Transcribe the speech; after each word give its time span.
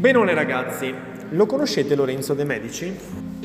Benone 0.00 0.32
ragazzi, 0.32 0.94
lo 1.28 1.44
conoscete 1.44 1.94
Lorenzo 1.94 2.32
de 2.32 2.44
Medici? 2.44 2.90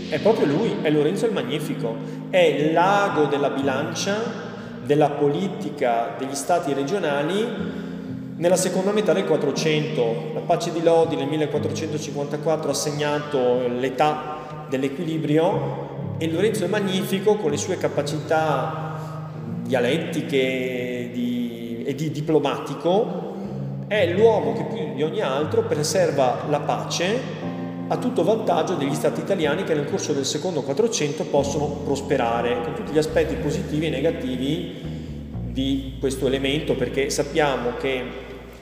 È 0.09 0.21
proprio 0.21 0.45
lui, 0.45 0.77
è 0.81 0.89
Lorenzo 0.89 1.25
il 1.25 1.33
Magnifico, 1.33 1.93
è 2.29 2.71
l'ago 2.71 3.25
della 3.25 3.49
bilancia 3.49 4.15
della 4.81 5.09
politica 5.09 6.15
degli 6.17 6.33
stati 6.33 6.71
regionali 6.71 7.45
nella 8.37 8.55
seconda 8.55 8.93
metà 8.93 9.11
del 9.11 9.25
400. 9.25 10.31
La 10.33 10.39
pace 10.39 10.71
di 10.71 10.81
Lodi 10.81 11.17
nel 11.17 11.27
1454 11.27 12.69
ha 12.69 12.73
segnato 12.73 13.67
l'età 13.67 14.65
dell'equilibrio 14.69 16.15
e 16.17 16.31
Lorenzo 16.31 16.63
il 16.63 16.69
Magnifico 16.69 17.35
con 17.35 17.51
le 17.51 17.57
sue 17.57 17.77
capacità 17.77 19.19
dialettiche 19.61 21.09
di, 21.11 21.83
e 21.85 21.93
di 21.95 22.11
diplomatico 22.11 23.24
è 23.87 24.11
l'uomo 24.11 24.53
che 24.53 24.63
più 24.63 24.95
di 24.95 25.03
ogni 25.03 25.21
altro 25.21 25.61
preserva 25.63 26.45
la 26.49 26.59
pace 26.59 27.53
a 27.87 27.97
tutto 27.97 28.23
vantaggio 28.23 28.73
degli 28.73 28.95
stati 28.95 29.19
italiani 29.19 29.63
che 29.63 29.75
nel 29.75 29.87
corso 29.87 30.11
del 30.11 30.25
secondo 30.25 30.63
400 30.63 31.25
possono 31.25 31.67
prosperare, 31.83 32.61
con 32.63 32.73
tutti 32.73 32.91
gli 32.91 32.97
aspetti 32.97 33.35
positivi 33.35 33.85
e 33.85 33.89
negativi 33.89 34.75
di 35.51 35.97
questo 35.99 36.25
elemento, 36.25 36.73
perché 36.73 37.11
sappiamo 37.11 37.75
che 37.79 38.03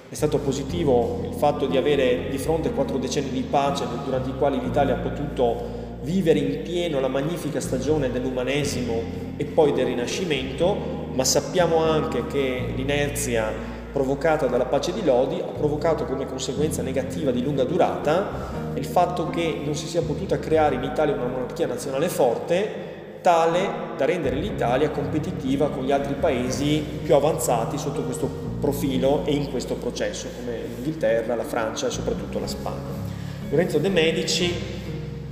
è 0.09 0.13
stato 0.13 0.40
positivo 0.40 1.22
il 1.30 1.35
fatto 1.35 1.68
di 1.68 1.77
avere 1.77 2.27
di 2.30 2.38
fronte 2.38 2.71
quattro 2.71 2.98
decenni 2.98 3.32
di 3.32 3.46
pace 3.49 3.85
durante 4.04 4.30
i 4.30 4.38
quali 4.38 4.60
l'Italia 4.60 4.96
ha 4.96 4.99
potuto 4.99 5.82
vivere 6.02 6.40
in 6.40 6.62
pieno 6.63 6.99
la 6.99 7.08
magnifica 7.08 7.62
stagione 7.62 8.12
dell'umanesimo 8.12 9.02
e 9.38 9.46
poi 9.46 9.71
del 9.71 9.85
Rinascimento, 9.85 10.76
ma 11.13 11.24
sappiamo 11.24 11.77
anche 11.77 12.27
che 12.27 12.74
l'inerzia 12.76 13.73
provocata 13.94 14.48
dalla 14.48 14.66
pace 14.66 14.91
di 14.91 15.05
Lodi 15.05 15.40
ha 15.40 15.52
provocato 15.55 16.05
come 16.05 16.26
conseguenza 16.26 16.82
negativa 16.82 17.32
di 17.32 17.44
lunga 17.44 17.63
durata 17.63 18.72
il 18.74 18.86
fatto 18.86 19.30
che 19.30 19.62
non 19.63 19.76
si 19.76 19.86
sia 19.86 20.02
potuta 20.02 20.40
creare 20.40 20.76
in 20.76 20.84
Italia 20.84 21.13
una 21.13 21.27
monarchia 21.27 21.68
nazionale 21.68 22.10
forte 22.10 22.91
tale 23.21 23.70
da 23.96 24.04
rendere 24.04 24.36
l'Italia 24.36 24.90
competitiva 24.90 25.70
con 25.70 25.86
gli 25.86 25.91
altri 25.91 26.16
paesi 26.16 26.84
più 27.04 27.16
avanzati 27.16 27.77
sotto 27.77 28.02
questo 28.02 28.27
profilo 28.60 29.24
e 29.26 29.34
in 29.34 29.49
questo 29.49 29.76
processo, 29.76 30.27
come 30.36 30.58
l'Inghilterra, 30.76 31.36
la 31.36 31.44
Francia 31.44 31.88
e 31.88 31.91
soprattutto 31.91 32.40
la 32.40 32.48
Spagna. 32.48 33.02
Lorenzo 33.49 33.77
de 33.77 33.90
Medici 33.90 34.54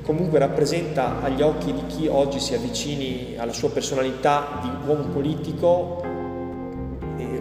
comunque 0.03 0.39
rappresenta 0.39 1.21
agli 1.21 1.41
occhi 1.41 1.73
di 1.73 1.85
chi 1.87 2.07
oggi 2.07 2.39
si 2.39 2.53
avvicini 2.53 3.35
alla 3.37 3.53
sua 3.53 3.69
personalità 3.69 4.59
di 4.61 4.69
uomo 4.87 5.03
politico 5.03 6.10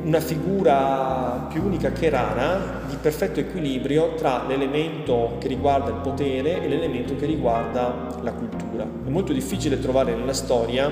una 0.03 0.21
figura 0.21 1.47
più 1.51 1.63
unica 1.63 1.93
che 1.93 2.09
rara 2.09 2.83
di 2.89 2.97
perfetto 3.01 3.41
equilibrio 3.41 4.15
tra 4.15 4.45
l'elemento 4.47 5.37
che 5.39 5.49
riguarda 5.49 5.91
il 5.91 6.01
potere 6.03 6.63
e 6.63 6.69
l'elemento 6.69 7.17
che 7.17 7.27
riguarda 7.27 8.19
la 8.23 8.33
cultura. 8.33 8.85
È 8.85 9.09
molto 9.09 9.33
difficile 9.33 9.79
trovare 9.79 10.15
nella 10.15 10.33
storia 10.33 10.91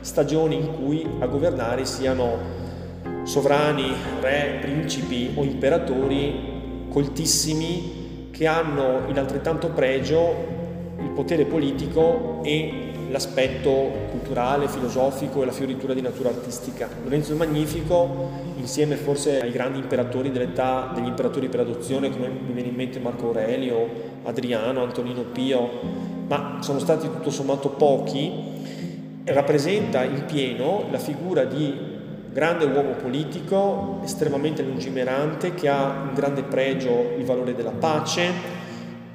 stagioni 0.00 0.56
in 0.56 0.74
cui 0.74 1.06
a 1.18 1.26
governare 1.26 1.84
siano 1.84 2.64
sovrani, 3.24 3.92
re, 4.20 4.58
principi 4.60 5.32
o 5.34 5.42
imperatori 5.42 6.86
coltissimi 6.88 8.28
che 8.30 8.46
hanno 8.46 9.02
in 9.08 9.18
altrettanto 9.18 9.70
pregio 9.70 10.54
il 11.00 11.10
potere 11.10 11.44
politico 11.44 12.40
e 12.42 12.85
l'aspetto 13.16 13.70
culturale, 14.10 14.68
filosofico 14.68 15.40
e 15.40 15.46
la 15.46 15.52
fioritura 15.52 15.94
di 15.94 16.02
natura 16.02 16.28
artistica. 16.28 16.86
Lorenzo 17.02 17.32
il 17.32 17.38
Magnifico, 17.38 18.28
insieme 18.58 18.96
forse 18.96 19.40
ai 19.40 19.50
grandi 19.50 19.78
imperatori 19.78 20.30
dell'età 20.30 20.92
degli 20.94 21.06
imperatori 21.06 21.48
per 21.48 21.60
adozione, 21.60 22.10
come 22.10 22.28
mi 22.28 22.52
viene 22.52 22.68
in 22.68 22.74
mente 22.74 22.98
Marco 22.98 23.28
Aurelio, 23.28 23.88
Adriano, 24.24 24.82
Antonino 24.82 25.22
Pio, 25.22 25.66
ma 26.28 26.58
sono 26.60 26.78
stati 26.78 27.06
tutto 27.06 27.30
sommato 27.30 27.70
pochi, 27.70 28.30
rappresenta 29.24 30.04
in 30.04 30.26
pieno 30.26 30.84
la 30.90 30.98
figura 30.98 31.44
di 31.44 31.74
grande 32.30 32.66
uomo 32.66 32.90
politico, 33.00 34.00
estremamente 34.04 34.62
lungimirante, 34.62 35.54
che 35.54 35.70
ha 35.70 36.02
un 36.06 36.12
grande 36.12 36.42
pregio 36.42 37.14
il 37.16 37.24
valore 37.24 37.54
della 37.54 37.70
pace, 37.70 38.30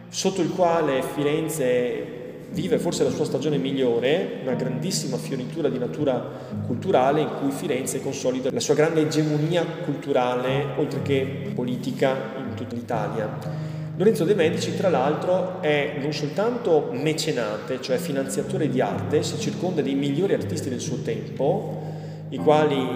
sotto 0.09 0.41
il 0.41 0.49
quale 0.49 1.03
Firenze 1.03 2.20
vive 2.51 2.79
forse 2.79 3.03
la 3.03 3.09
sua 3.09 3.25
stagione 3.25 3.57
migliore, 3.57 4.39
una 4.43 4.55
grandissima 4.55 5.17
fioritura 5.17 5.69
di 5.69 5.77
natura 5.77 6.21
culturale 6.65 7.21
in 7.21 7.29
cui 7.39 7.51
Firenze 7.51 8.01
consolida 8.01 8.49
la 8.51 8.59
sua 8.59 8.75
grande 8.75 9.01
egemonia 9.01 9.65
culturale, 9.83 10.73
oltre 10.77 11.01
che 11.01 11.51
politica, 11.53 12.15
in 12.37 12.53
tutta 12.55 12.75
l'Italia. 12.75 13.69
Lorenzo 13.95 14.25
de' 14.25 14.35
Medici, 14.35 14.75
tra 14.75 14.89
l'altro, 14.89 15.61
è 15.61 15.97
non 16.01 16.11
soltanto 16.11 16.89
mecenate, 16.91 17.81
cioè 17.81 17.97
finanziatore 17.97 18.69
di 18.69 18.81
arte, 18.81 19.21
si 19.21 19.37
circonda 19.37 19.81
dei 19.81 19.95
migliori 19.95 20.33
artisti 20.33 20.69
del 20.69 20.79
suo 20.79 20.97
tempo, 20.97 21.81
i 22.29 22.37
quali 22.37 22.87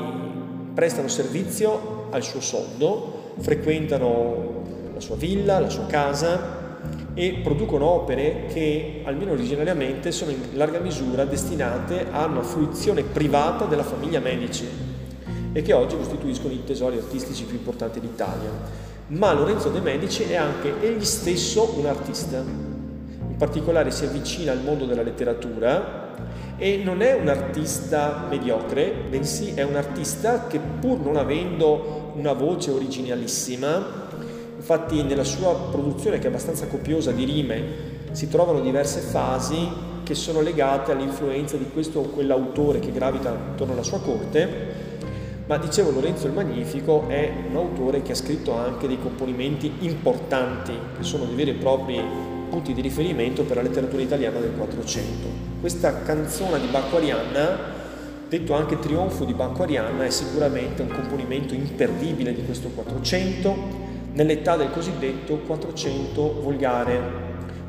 prestano 0.74 1.08
servizio 1.08 2.08
al 2.12 2.24
suo 2.24 2.42
soldo, 2.42 3.34
frequentano 3.40 4.64
la 4.94 5.00
sua 5.00 5.16
villa, 5.16 5.60
la 5.60 5.70
sua 5.70 5.86
casa, 5.86 6.64
e 7.14 7.40
producono 7.44 7.86
opere 7.86 8.46
che, 8.52 9.02
almeno 9.06 9.32
originariamente, 9.32 10.12
sono 10.12 10.32
in 10.32 10.40
larga 10.54 10.80
misura 10.80 11.26
destinate 11.26 12.08
a 12.12 12.26
una 12.26 12.44
fruizione 12.44 13.04
privata 13.04 13.66
della 13.66 13.84
famiglia 13.84 14.20
Medici 14.20 14.68
e 15.54 15.62
che 15.62 15.74
oggi 15.74 15.96
costituiscono 15.96 16.54
i 16.54 16.64
tesori 16.66 16.98
artistici 16.98 17.46
più 17.46 17.56
importanti 17.56 18.00
d'Italia. 18.00 18.50
Ma 19.08 19.32
Lorenzo 19.32 19.70
de' 19.70 19.80
Medici 19.80 20.24
è 20.24 20.36
anche 20.36 20.74
egli 20.82 21.06
stesso 21.06 21.76
un 21.78 21.86
artista. 21.86 22.40
In 22.40 23.38
particolare 23.38 23.92
si 23.92 24.06
avvicina 24.06 24.52
al 24.52 24.62
mondo 24.62 24.86
della 24.86 25.04
letteratura 25.04 26.04
e 26.58 26.82
non 26.84 27.02
è 27.02 27.14
un 27.14 27.28
artista 27.28 28.26
mediocre, 28.30 28.92
bensì 29.10 29.52
è 29.56 29.64
un 29.64 29.76
artista 29.76 30.48
che 30.48 30.60
pur 30.60 31.00
non 31.00 31.18
avendo 31.18 32.14
una 32.16 32.34
voce 32.34 32.72
originalissima, 32.72 34.05
Infatti 34.68 35.04
nella 35.04 35.24
sua 35.24 35.54
produzione, 35.70 36.18
che 36.18 36.24
è 36.24 36.30
abbastanza 36.30 36.66
copiosa 36.66 37.12
di 37.12 37.24
rime, 37.24 37.64
si 38.14 38.28
trovano 38.28 38.62
diverse 38.62 39.00
fasi 39.00 39.56
che 40.02 40.16
sono 40.16 40.42
legate 40.42 40.92
all'influenza 40.92 41.56
di 41.56 41.70
questo 41.72 42.00
o 42.00 42.04
quell'autore 42.06 42.80
che 42.80 42.92
gravita 42.92 43.30
attorno 43.30 43.74
alla 43.74 43.84
sua 43.84 44.00
corte, 44.00 44.48
ma 45.46 45.58
dicevo 45.58 45.92
Lorenzo 45.92 46.26
il 46.26 46.34
Magnifico 46.34 47.08
è 47.08 47.32
un 47.48 47.56
autore 47.56 48.02
che 48.02 48.14
ha 48.14 48.16
scritto 48.16 48.54
anche 48.54 48.88
dei 48.88 49.00
componimenti 49.00 49.72
importanti, 49.82 50.72
che 50.98 51.04
sono 51.04 51.26
dei 51.26 51.36
veri 51.36 51.52
e 51.52 51.60
propri 51.60 52.02
punti 52.50 52.74
di 52.74 52.82
riferimento 52.82 53.44
per 53.44 53.58
la 53.58 53.62
letteratura 53.62 54.02
italiana 54.02 54.40
del 54.40 54.56
Quattrocento. 54.58 55.28
Questa 55.62 56.02
canzone 56.02 56.60
di 56.60 56.66
Bacco 56.72 56.98
Arianna, 56.98 57.56
detto 58.28 58.54
anche 58.56 58.80
Trionfo 58.80 59.26
di 59.26 59.34
Bacco 59.34 59.62
Arianna, 59.62 60.06
è 60.06 60.10
sicuramente 60.10 60.82
un 60.82 60.88
componimento 60.88 61.54
imperdibile 61.54 62.34
di 62.34 62.44
questo 62.44 62.70
Quattrocento, 62.70 63.85
nell'età 64.16 64.58
del 64.58 64.72
cosiddetto 64.72 65.38
400 65.38 66.42
volgare, 66.42 67.00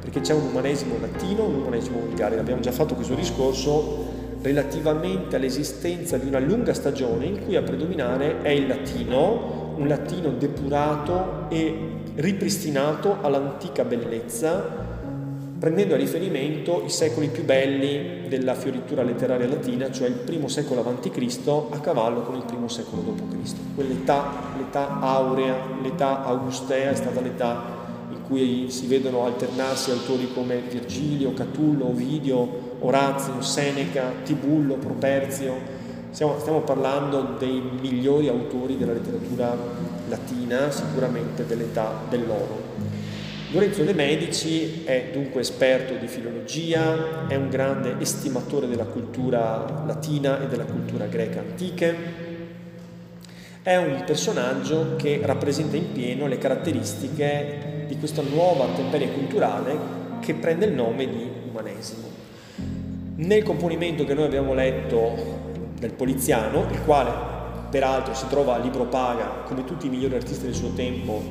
perché 0.01 0.21
c'è 0.21 0.33
un 0.33 0.47
umanesimo 0.47 0.97
latino 1.01 1.43
e 1.43 1.47
un 1.47 1.55
umanesimo 1.57 1.99
volgare. 2.01 2.39
Abbiamo 2.39 2.61
già 2.61 2.73
fatto 2.73 2.95
questo 2.95 3.15
discorso 3.15 4.15
relativamente 4.43 5.37
all'esistenza 5.37 6.17
di 6.19 6.29
una 6.29 6.39
lunga 6.39 6.73
stagione 6.73 7.27
in 7.27 7.45
cui 7.45 7.57
a 7.57 7.63
predominare 7.63 8.43
è 8.43 8.51
il 8.51 8.69
latino, 8.69 9.75
un 9.77 9.89
latino 9.89 10.31
depurato 10.31 11.47
e 11.51 11.95
ripristinato 12.15 13.19
all'antica 13.21 13.85
bellezza 13.85 14.86
prendendo 15.59 15.95
a 15.95 15.97
riferimento 15.97 16.83
i 16.85 16.91
secoli 16.91 17.29
più 17.29 17.45
belli 17.45 18.29
della 18.29 18.55
fioritura 18.55 19.03
letteraria 19.03 19.49
latina, 19.49 19.91
cioè 19.91 20.09
il 20.09 20.15
primo 20.15 20.49
secolo 20.49 20.83
a.C. 20.87 21.39
a 21.71 21.81
cavallo 21.81 22.23
con 22.23 22.35
il 22.37 22.43
primo 22.43 22.69
secolo 22.69 23.03
d.C. 23.03 23.55
Quell'età, 23.75 24.53
l'età 24.59 25.01
aurea, 25.01 25.57
l'età 25.83 26.25
augustea 26.25 26.91
è 26.91 26.95
stata 26.95 27.21
l'età 27.21 27.75
in 28.11 28.23
cui 28.23 28.71
si 28.71 28.87
vedono 28.87 29.25
alternarsi 29.25 29.91
autori 29.91 30.31
come 30.33 30.61
Virgilio, 30.69 31.33
Catullo, 31.33 31.89
Ovidio, 31.89 32.75
Orazio, 32.81 33.41
Seneca, 33.41 34.13
Tibullo, 34.25 34.75
Properzio. 34.75 35.85
Stiamo, 36.11 36.39
stiamo 36.39 36.61
parlando 36.61 37.35
dei 37.39 37.63
migliori 37.81 38.29
autori 38.29 38.77
della 38.77 38.93
letteratura 38.93 39.57
latina, 40.09 40.71
sicuramente 40.71 41.47
dell'età 41.47 41.93
dell'oro. 42.09 42.96
Lorenzo 43.53 43.85
De 43.85 43.93
Medici 43.93 44.83
è 44.85 45.11
dunque 45.13 45.43
esperto 45.43 45.95
di 45.95 46.09
filologia, 46.09 47.29
è 47.29 47.37
un 47.37 47.49
grande 47.49 47.95
estimatore 48.01 48.67
della 48.67 48.87
cultura 48.87 49.85
latina 49.87 50.43
e 50.43 50.49
della 50.49 50.65
cultura 50.65 51.07
greca 51.07 51.39
antiche, 51.39 51.95
è 53.63 53.77
un 53.77 54.03
personaggio 54.05 54.97
che 54.97 55.21
rappresenta 55.23 55.77
in 55.77 55.93
pieno 55.93 56.27
le 56.27 56.39
caratteristiche 56.39 57.85
di 57.87 57.97
questa 57.99 58.23
nuova 58.23 58.67
temperia 58.75 59.11
culturale 59.11 59.79
che 60.21 60.35
prende 60.35 60.67
il 60.67 60.73
nome 60.73 61.07
di 61.07 61.31
umanesimo. 61.49 62.09
Nel 63.15 63.45
componimento 63.45 64.05
che 64.05 64.15
noi 64.15 64.25
abbiamo 64.25 64.55
letto 64.55 65.71
del 65.79 65.93
Poliziano, 65.93 66.67
il 66.73 66.83
quale 66.83 67.13
peraltro 67.71 68.13
si 68.13 68.27
trova 68.29 68.57
a 68.57 68.59
libro 68.59 68.87
paga 68.87 69.43
come 69.45 69.65
tutti 69.65 69.87
i 69.87 69.89
migliori 69.89 70.17
artisti 70.17 70.47
del 70.47 70.55
suo 70.55 70.73
tempo 70.73 71.23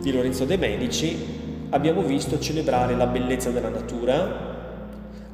di 0.00 0.12
Lorenzo 0.12 0.44
De 0.44 0.56
Medici, 0.58 1.41
abbiamo 1.72 2.02
visto 2.02 2.38
celebrare 2.38 2.94
la 2.96 3.06
bellezza 3.06 3.50
della 3.50 3.70
natura, 3.70 4.50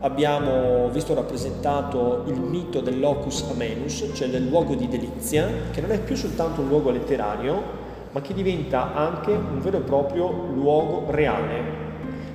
abbiamo 0.01 0.89
visto 0.89 1.15
rappresentato 1.15 2.25
il 2.27 2.39
mito 2.39 2.81
del 2.81 3.01
locus 3.01 3.45
amenus, 3.51 4.11
cioè 4.15 4.29
del 4.29 4.47
luogo 4.47 4.75
di 4.75 4.89
delizia, 4.89 5.49
che 5.73 5.81
non 5.81 5.91
è 5.91 5.99
più 5.99 6.15
soltanto 6.15 6.61
un 6.61 6.69
luogo 6.69 6.91
letterario, 6.91 7.87
ma 8.13 8.21
che 8.21 8.35
diventa 8.35 8.95
anche 8.95 9.33
un 9.33 9.61
vero 9.61 9.79
e 9.79 9.81
proprio 9.81 10.31
luogo 10.55 11.07
reale. 11.11 11.87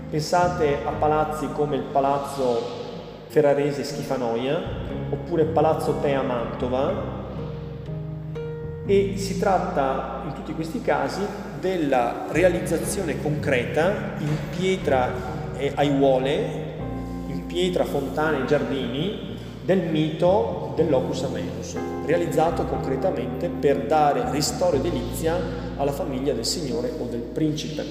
Pensate 0.09 0.79
a 0.83 0.91
palazzi 0.91 1.47
come 1.53 1.77
il 1.77 1.83
palazzo 1.83 2.81
ferrarese 3.27 3.83
Schifanoia 3.83 4.61
oppure 5.09 5.45
Palazzo 5.45 5.95
Tea 6.01 6.21
Mantova 6.21 7.21
e 8.85 9.13
si 9.15 9.39
tratta 9.39 10.21
in 10.25 10.33
tutti 10.33 10.53
questi 10.53 10.81
casi 10.81 11.21
della 11.63 12.25
realizzazione 12.29 13.21
concreta 13.21 14.15
in 14.19 14.35
pietra 14.51 15.55
e 15.55 15.71
aiuole 15.73 16.71
pietra, 17.53 17.85
fontane 17.85 18.41
e 18.41 18.45
giardini 18.45 19.37
del 19.63 19.83
mito 19.83 20.73
del 20.75 20.89
locus 20.89 21.21
amenus, 21.21 21.77
realizzato 22.03 22.65
concretamente 22.65 23.47
per 23.47 23.85
dare 23.85 24.31
ristoro 24.31 24.75
e 24.75 24.81
delizia 24.81 25.39
alla 25.77 25.91
famiglia 25.91 26.33
del 26.33 26.45
Signore 26.45 26.91
o 26.99 27.05
del 27.05 27.19
principe. 27.19 27.85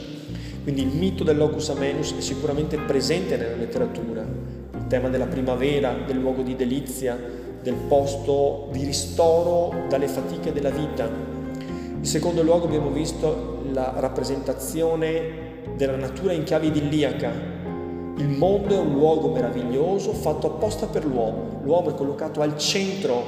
Quindi 0.65 0.83
il 0.83 0.89
mito 0.89 1.23
del 1.23 1.37
locus 1.37 1.71
amenus 1.71 2.17
è 2.17 2.21
sicuramente 2.21 2.77
presente 2.77 3.37
nella 3.37 3.57
letteratura, 3.57 4.23
il 4.23 4.87
tema 4.89 5.09
della 5.09 5.27
primavera, 5.27 5.95
del 6.07 6.19
luogo 6.19 6.43
di 6.43 6.57
delizia, 6.57 7.17
del 7.63 7.75
posto 7.75 8.69
di 8.73 8.85
ristoro 8.85 9.87
dalle 9.89 10.09
fatiche 10.09 10.53
della 10.53 10.71
vita. 10.71 11.32
In 12.03 12.09
secondo 12.09 12.43
luogo 12.43 12.65
abbiamo 12.65 12.91
visto 12.91 13.63
la 13.71 13.93
rappresentazione 13.99 15.61
della 15.77 15.95
natura 15.95 16.33
in 16.33 16.43
chiave 16.43 16.67
idilliaca, 16.67 17.31
il 18.17 18.27
mondo 18.27 18.75
è 18.75 18.79
un 18.79 18.93
luogo 18.93 19.29
meraviglioso 19.29 20.13
fatto 20.13 20.49
apposta 20.49 20.87
per 20.87 21.05
l'uomo. 21.05 21.61
L'uomo 21.63 21.91
è 21.91 21.95
collocato 21.95 22.41
al 22.41 22.59
centro 22.59 23.23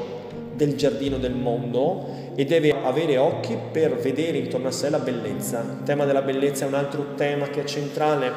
del 0.56 0.74
giardino 0.74 1.18
del 1.18 1.36
mondo 1.36 2.04
e 2.34 2.44
deve 2.46 2.74
avere 2.82 3.16
occhi 3.16 3.56
per 3.70 3.94
vedere 3.94 4.38
intorno 4.38 4.66
a 4.66 4.72
sé 4.72 4.90
la 4.90 4.98
bellezza. 4.98 5.60
Il 5.60 5.84
tema 5.84 6.04
della 6.04 6.22
bellezza 6.22 6.64
è 6.64 6.68
un 6.68 6.74
altro 6.74 7.14
tema 7.14 7.46
che 7.46 7.60
è 7.60 7.64
centrale 7.64 8.32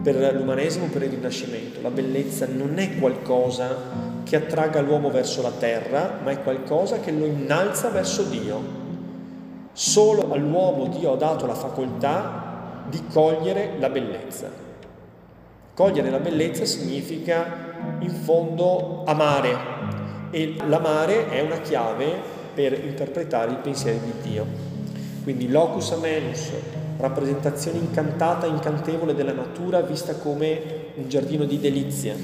per 0.00 0.32
l'umanesimo, 0.32 0.86
per 0.86 1.02
il 1.02 1.10
Rinascimento. 1.10 1.80
La 1.82 1.90
bellezza 1.90 2.46
non 2.46 2.78
è 2.78 3.00
qualcosa 3.00 3.76
che 4.22 4.36
attragga 4.36 4.80
l'uomo 4.80 5.10
verso 5.10 5.42
la 5.42 5.50
terra, 5.50 6.20
ma 6.22 6.30
è 6.30 6.40
qualcosa 6.40 7.00
che 7.00 7.10
lo 7.10 7.24
innalza 7.24 7.88
verso 7.88 8.22
Dio. 8.22 8.79
Solo 9.72 10.32
all'uomo 10.32 10.88
Dio 10.88 11.12
ha 11.12 11.16
dato 11.16 11.46
la 11.46 11.54
facoltà 11.54 12.84
di 12.88 13.02
cogliere 13.12 13.76
la 13.78 13.88
bellezza. 13.88 14.50
Cogliere 15.74 16.10
la 16.10 16.18
bellezza 16.18 16.64
significa 16.64 17.96
in 18.00 18.10
fondo 18.10 19.04
amare 19.06 19.56
e 20.30 20.56
l'amare 20.66 21.30
è 21.30 21.40
una 21.40 21.60
chiave 21.60 22.38
per 22.52 22.72
interpretare 22.84 23.52
i 23.52 23.58
pensieri 23.62 24.00
di 24.00 24.30
Dio. 24.30 24.46
Quindi 25.22 25.48
locus 25.48 25.92
amenus, 25.92 26.50
rappresentazione 26.98 27.78
incantata, 27.78 28.46
incantevole 28.46 29.14
della 29.14 29.32
natura 29.32 29.80
vista 29.80 30.14
come 30.16 30.60
un 30.94 31.08
giardino 31.08 31.44
di 31.44 31.58
delizia. 31.58 32.14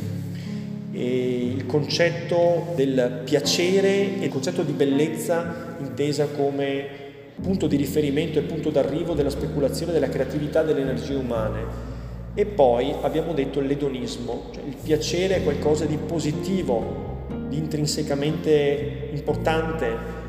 E 0.92 1.52
il 1.54 1.66
concetto 1.66 2.72
del 2.74 3.22
piacere 3.24 4.18
e 4.18 4.24
il 4.24 4.30
concetto 4.30 4.62
di 4.62 4.72
bellezza 4.72 5.76
intesa 5.78 6.26
come 6.26 7.05
punto 7.40 7.66
di 7.66 7.76
riferimento 7.76 8.38
e 8.38 8.42
punto 8.42 8.70
d'arrivo 8.70 9.14
della 9.14 9.30
speculazione, 9.30 9.92
della 9.92 10.08
creatività, 10.08 10.62
delle 10.62 10.80
energie 10.80 11.14
umane 11.14 11.94
e 12.38 12.44
poi 12.44 12.94
abbiamo 13.00 13.32
detto 13.32 13.60
l'edonismo, 13.60 14.50
cioè 14.52 14.62
il 14.62 14.76
piacere 14.76 15.36
è 15.36 15.42
qualcosa 15.42 15.86
di 15.86 15.96
positivo, 15.96 17.24
di 17.48 17.56
intrinsecamente 17.56 19.08
importante, 19.14 20.24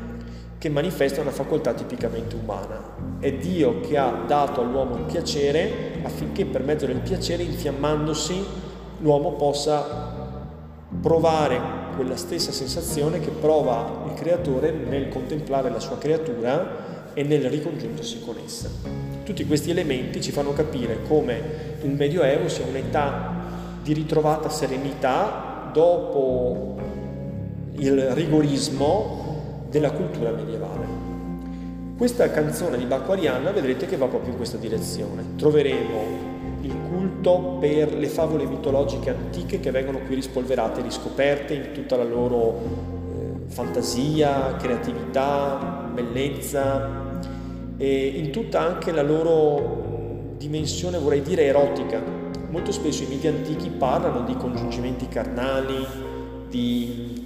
che 0.56 0.70
manifesta 0.70 1.20
una 1.20 1.30
facoltà 1.30 1.74
tipicamente 1.74 2.34
umana. 2.34 3.18
È 3.20 3.30
Dio 3.34 3.80
che 3.80 3.98
ha 3.98 4.24
dato 4.26 4.62
all'uomo 4.62 4.96
il 4.96 5.02
piacere 5.02 6.00
affinché 6.02 6.46
per 6.46 6.62
mezzo 6.62 6.86
del 6.86 7.00
piacere, 7.00 7.42
infiammandosi, 7.42 8.42
l'uomo 9.00 9.32
possa 9.32 10.16
provare 11.02 11.60
quella 11.94 12.16
stessa 12.16 12.52
sensazione 12.52 13.20
che 13.20 13.30
prova 13.30 14.04
il 14.06 14.14
creatore 14.14 14.72
nel 14.72 15.10
contemplare 15.10 15.68
la 15.68 15.78
sua 15.78 15.98
creatura 15.98 16.87
e 17.14 17.22
nel 17.22 17.48
ricongiungersi 17.48 18.20
con 18.20 18.36
essa. 18.44 18.68
Tutti 19.24 19.44
questi 19.46 19.70
elementi 19.70 20.20
ci 20.20 20.30
fanno 20.30 20.52
capire 20.52 21.02
come 21.06 21.40
il 21.82 21.90
Medioevo 21.90 22.48
sia 22.48 22.64
un'età 22.66 23.36
di 23.82 23.92
ritrovata 23.92 24.48
serenità 24.48 25.70
dopo 25.72 26.76
il 27.76 28.10
rigorismo 28.10 29.64
della 29.70 29.90
cultura 29.92 30.30
medievale. 30.30 30.86
Questa 31.96 32.30
canzone 32.30 32.78
di 32.78 32.84
Bacco 32.84 33.12
Arianna 33.12 33.50
vedrete 33.50 33.86
che 33.86 33.96
va 33.96 34.06
proprio 34.06 34.30
in 34.30 34.36
questa 34.36 34.56
direzione. 34.56 35.34
Troveremo 35.36 36.36
il 36.62 36.74
culto 36.88 37.56
per 37.60 37.94
le 37.94 38.08
favole 38.08 38.44
mitologiche 38.46 39.10
antiche 39.10 39.60
che 39.60 39.70
vengono 39.70 39.98
qui 40.06 40.14
rispolverate, 40.14 40.82
riscoperte 40.82 41.54
in 41.54 41.72
tutta 41.72 41.96
la 41.96 42.04
loro 42.04 42.60
eh, 42.60 43.50
fantasia, 43.52 44.56
creatività, 44.56 45.77
bellezza, 46.02 47.06
e 47.76 48.06
in 48.06 48.30
tutta 48.30 48.60
anche 48.60 48.92
la 48.92 49.02
loro 49.02 50.34
dimensione, 50.36 50.98
vorrei 50.98 51.22
dire, 51.22 51.44
erotica. 51.44 52.02
Molto 52.50 52.72
spesso 52.72 53.02
i 53.02 53.06
miti 53.06 53.26
antichi 53.26 53.68
parlano 53.68 54.24
di 54.24 54.34
congiungimenti 54.34 55.08
carnali, 55.08 55.86
di 56.48 57.24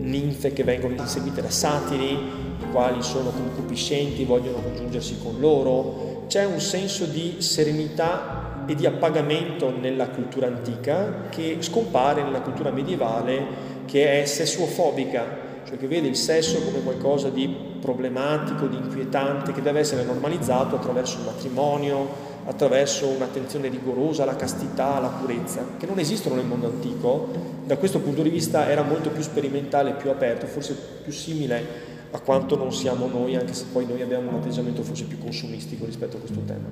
ninfe 0.00 0.52
che 0.52 0.64
vengono 0.64 0.94
inseguite 0.94 1.40
da 1.40 1.50
satiri, 1.50 2.12
i 2.12 2.70
quali 2.72 3.02
sono 3.02 3.30
concupiscenti, 3.30 4.24
vogliono 4.24 4.58
congiungersi 4.58 5.18
con 5.22 5.38
loro. 5.38 6.24
C'è 6.26 6.44
un 6.44 6.60
senso 6.60 7.04
di 7.04 7.36
serenità 7.38 8.64
e 8.66 8.74
di 8.74 8.84
appagamento 8.84 9.70
nella 9.70 10.08
cultura 10.08 10.46
antica 10.46 11.28
che 11.30 11.58
scompare 11.60 12.22
nella 12.22 12.42
cultura 12.42 12.70
medievale 12.70 13.76
che 13.86 14.20
è 14.20 14.26
sessuofobica, 14.26 15.24
cioè 15.66 15.78
che 15.78 15.86
vede 15.86 16.08
il 16.08 16.16
sesso 16.16 16.60
come 16.60 16.82
qualcosa 16.82 17.30
di 17.30 17.67
problematico, 17.80 18.66
di 18.66 18.76
inquietante, 18.76 19.52
che 19.52 19.62
deve 19.62 19.80
essere 19.80 20.04
normalizzato 20.04 20.76
attraverso 20.76 21.18
il 21.18 21.24
matrimonio, 21.24 22.08
attraverso 22.44 23.06
un'attenzione 23.08 23.68
rigorosa 23.68 24.22
alla 24.22 24.36
castità, 24.36 24.96
alla 24.96 25.08
purezza, 25.08 25.64
che 25.78 25.86
non 25.86 25.98
esistono 25.98 26.34
nel 26.34 26.46
mondo 26.46 26.66
antico. 26.66 27.28
Da 27.64 27.76
questo 27.76 28.00
punto 28.00 28.22
di 28.22 28.30
vista 28.30 28.68
era 28.68 28.82
molto 28.82 29.10
più 29.10 29.22
sperimentale, 29.22 29.92
più 29.92 30.10
aperto, 30.10 30.46
forse 30.46 30.76
più 31.02 31.12
simile 31.12 31.96
a 32.10 32.20
quanto 32.20 32.56
non 32.56 32.72
siamo 32.72 33.06
noi, 33.06 33.36
anche 33.36 33.52
se 33.52 33.66
poi 33.70 33.86
noi 33.86 34.00
abbiamo 34.00 34.30
un 34.30 34.36
atteggiamento 34.36 34.82
forse 34.82 35.04
più 35.04 35.18
consumistico 35.18 35.84
rispetto 35.84 36.16
a 36.16 36.20
questo 36.20 36.40
tema. 36.46 36.66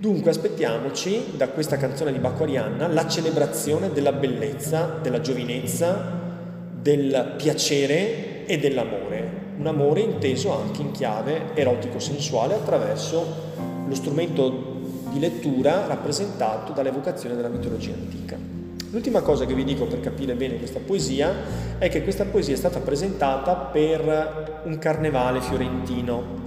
Dunque 0.00 0.30
aspettiamoci 0.30 1.32
da 1.36 1.48
questa 1.48 1.76
canzone 1.76 2.12
di 2.12 2.18
Bacco 2.18 2.44
Arianna 2.44 2.86
la 2.86 3.06
celebrazione 3.06 3.92
della 3.92 4.12
bellezza, 4.12 4.98
della 5.02 5.20
giovinezza, 5.20 6.18
del 6.80 7.34
piacere 7.36 8.46
e 8.46 8.58
dell'amore, 8.58 9.09
un 9.60 9.66
amore 9.66 10.00
inteso 10.00 10.58
anche 10.58 10.80
in 10.80 10.90
chiave 10.90 11.54
erotico-sensuale 11.54 12.54
attraverso 12.54 13.48
lo 13.86 13.94
strumento 13.94 14.78
di 15.10 15.18
lettura 15.18 15.86
rappresentato 15.86 16.72
dall'evocazione 16.72 17.36
della 17.36 17.48
mitologia 17.48 17.92
antica. 17.92 18.38
L'ultima 18.90 19.20
cosa 19.20 19.44
che 19.44 19.52
vi 19.52 19.64
dico 19.64 19.84
per 19.84 20.00
capire 20.00 20.34
bene 20.34 20.56
questa 20.56 20.80
poesia 20.80 21.32
è 21.78 21.90
che 21.90 22.02
questa 22.02 22.24
poesia 22.24 22.54
è 22.54 22.56
stata 22.56 22.80
presentata 22.80 23.54
per 23.54 24.62
un 24.64 24.78
carnevale 24.78 25.42
fiorentino. 25.42 26.38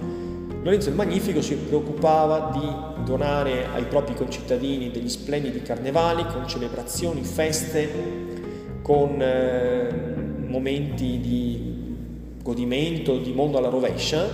Lorenzo 0.62 0.88
il 0.88 0.94
Magnifico 0.96 1.40
si 1.40 1.54
preoccupava 1.54 2.50
di 2.52 3.04
donare 3.04 3.66
ai 3.72 3.84
propri 3.84 4.14
concittadini 4.14 4.90
degli 4.90 5.08
splendidi 5.08 5.62
carnevali 5.62 6.26
con 6.26 6.48
celebrazioni, 6.48 7.22
feste, 7.22 7.88
con 8.82 9.20
eh, 9.20 9.88
momenti 10.46 11.20
di 11.20 11.63
godimento, 12.44 13.16
di 13.16 13.32
mondo 13.32 13.56
alla 13.56 13.70
rovescia 13.70 14.28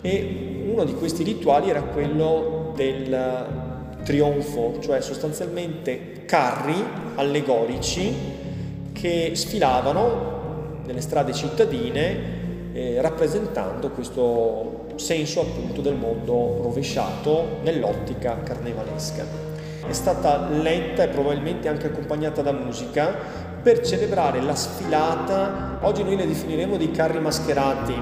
e 0.00 0.62
uno 0.66 0.84
di 0.84 0.94
questi 0.94 1.22
rituali 1.22 1.68
era 1.68 1.82
quello 1.82 2.72
del 2.74 3.46
trionfo, 4.02 4.78
cioè 4.80 5.02
sostanzialmente 5.02 6.24
carri 6.24 6.82
allegorici 7.16 8.12
che 8.92 9.32
sfilavano 9.34 10.78
nelle 10.86 11.02
strade 11.02 11.34
cittadine 11.34 12.38
eh, 12.72 13.00
rappresentando 13.02 13.90
questo 13.90 14.86
senso 14.96 15.42
appunto 15.42 15.82
del 15.82 15.96
mondo 15.96 16.62
rovesciato 16.62 17.58
nell'ottica 17.62 18.40
carnevalesca. 18.42 19.48
È 19.86 19.92
stata 19.92 20.48
letta 20.48 21.02
e 21.02 21.08
probabilmente 21.08 21.68
anche 21.68 21.86
accompagnata 21.88 22.42
da 22.42 22.52
musica 22.52 23.39
per 23.62 23.80
celebrare 23.80 24.40
la 24.40 24.54
sfilata, 24.54 25.78
oggi 25.82 26.02
noi 26.02 26.16
le 26.16 26.26
definiremo 26.26 26.76
dei 26.76 26.90
carri 26.90 27.20
mascherati, 27.20 27.94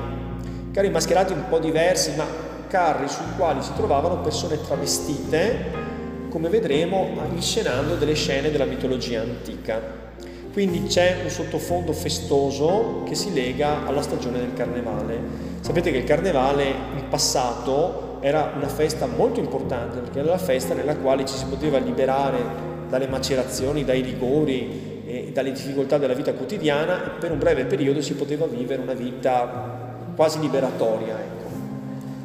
carri 0.72 0.90
mascherati 0.90 1.32
un 1.32 1.44
po' 1.48 1.58
diversi, 1.58 2.12
ma 2.16 2.24
carri 2.68 3.08
sui 3.08 3.24
quali 3.36 3.62
si 3.62 3.72
trovavano 3.74 4.20
persone 4.20 4.60
travestite, 4.60 5.86
come 6.28 6.48
vedremo, 6.48 7.08
inscenando 7.34 7.94
delle 7.94 8.14
scene 8.14 8.50
della 8.50 8.66
mitologia 8.66 9.20
antica. 9.20 10.06
Quindi 10.52 10.84
c'è 10.84 11.18
un 11.22 11.30
sottofondo 11.30 11.92
festoso 11.92 13.02
che 13.04 13.14
si 13.14 13.32
lega 13.32 13.86
alla 13.86 14.02
stagione 14.02 14.38
del 14.38 14.54
carnevale. 14.54 15.18
Sapete 15.60 15.90
che 15.90 15.98
il 15.98 16.04
carnevale 16.04 16.64
in 16.64 17.08
passato 17.08 18.18
era 18.20 18.52
una 18.56 18.68
festa 18.68 19.06
molto 19.06 19.40
importante 19.40 19.98
perché 19.98 20.18
era 20.18 20.30
la 20.30 20.38
festa 20.38 20.74
nella 20.74 20.96
quale 20.96 21.24
ci 21.24 21.36
si 21.36 21.44
poteva 21.44 21.78
liberare 21.78 22.66
dalle 22.88 23.06
macerazioni, 23.06 23.84
dai 23.84 24.00
rigori 24.00 24.97
e 25.08 25.30
dalle 25.32 25.52
difficoltà 25.52 25.96
della 25.96 26.12
vita 26.12 26.34
quotidiana 26.34 26.96
per 27.18 27.30
un 27.30 27.38
breve 27.38 27.64
periodo 27.64 28.02
si 28.02 28.12
poteva 28.12 28.44
vivere 28.44 28.82
una 28.82 28.92
vita 28.92 29.86
quasi 30.14 30.38
liberatoria, 30.38 31.18
ecco, 31.18 31.48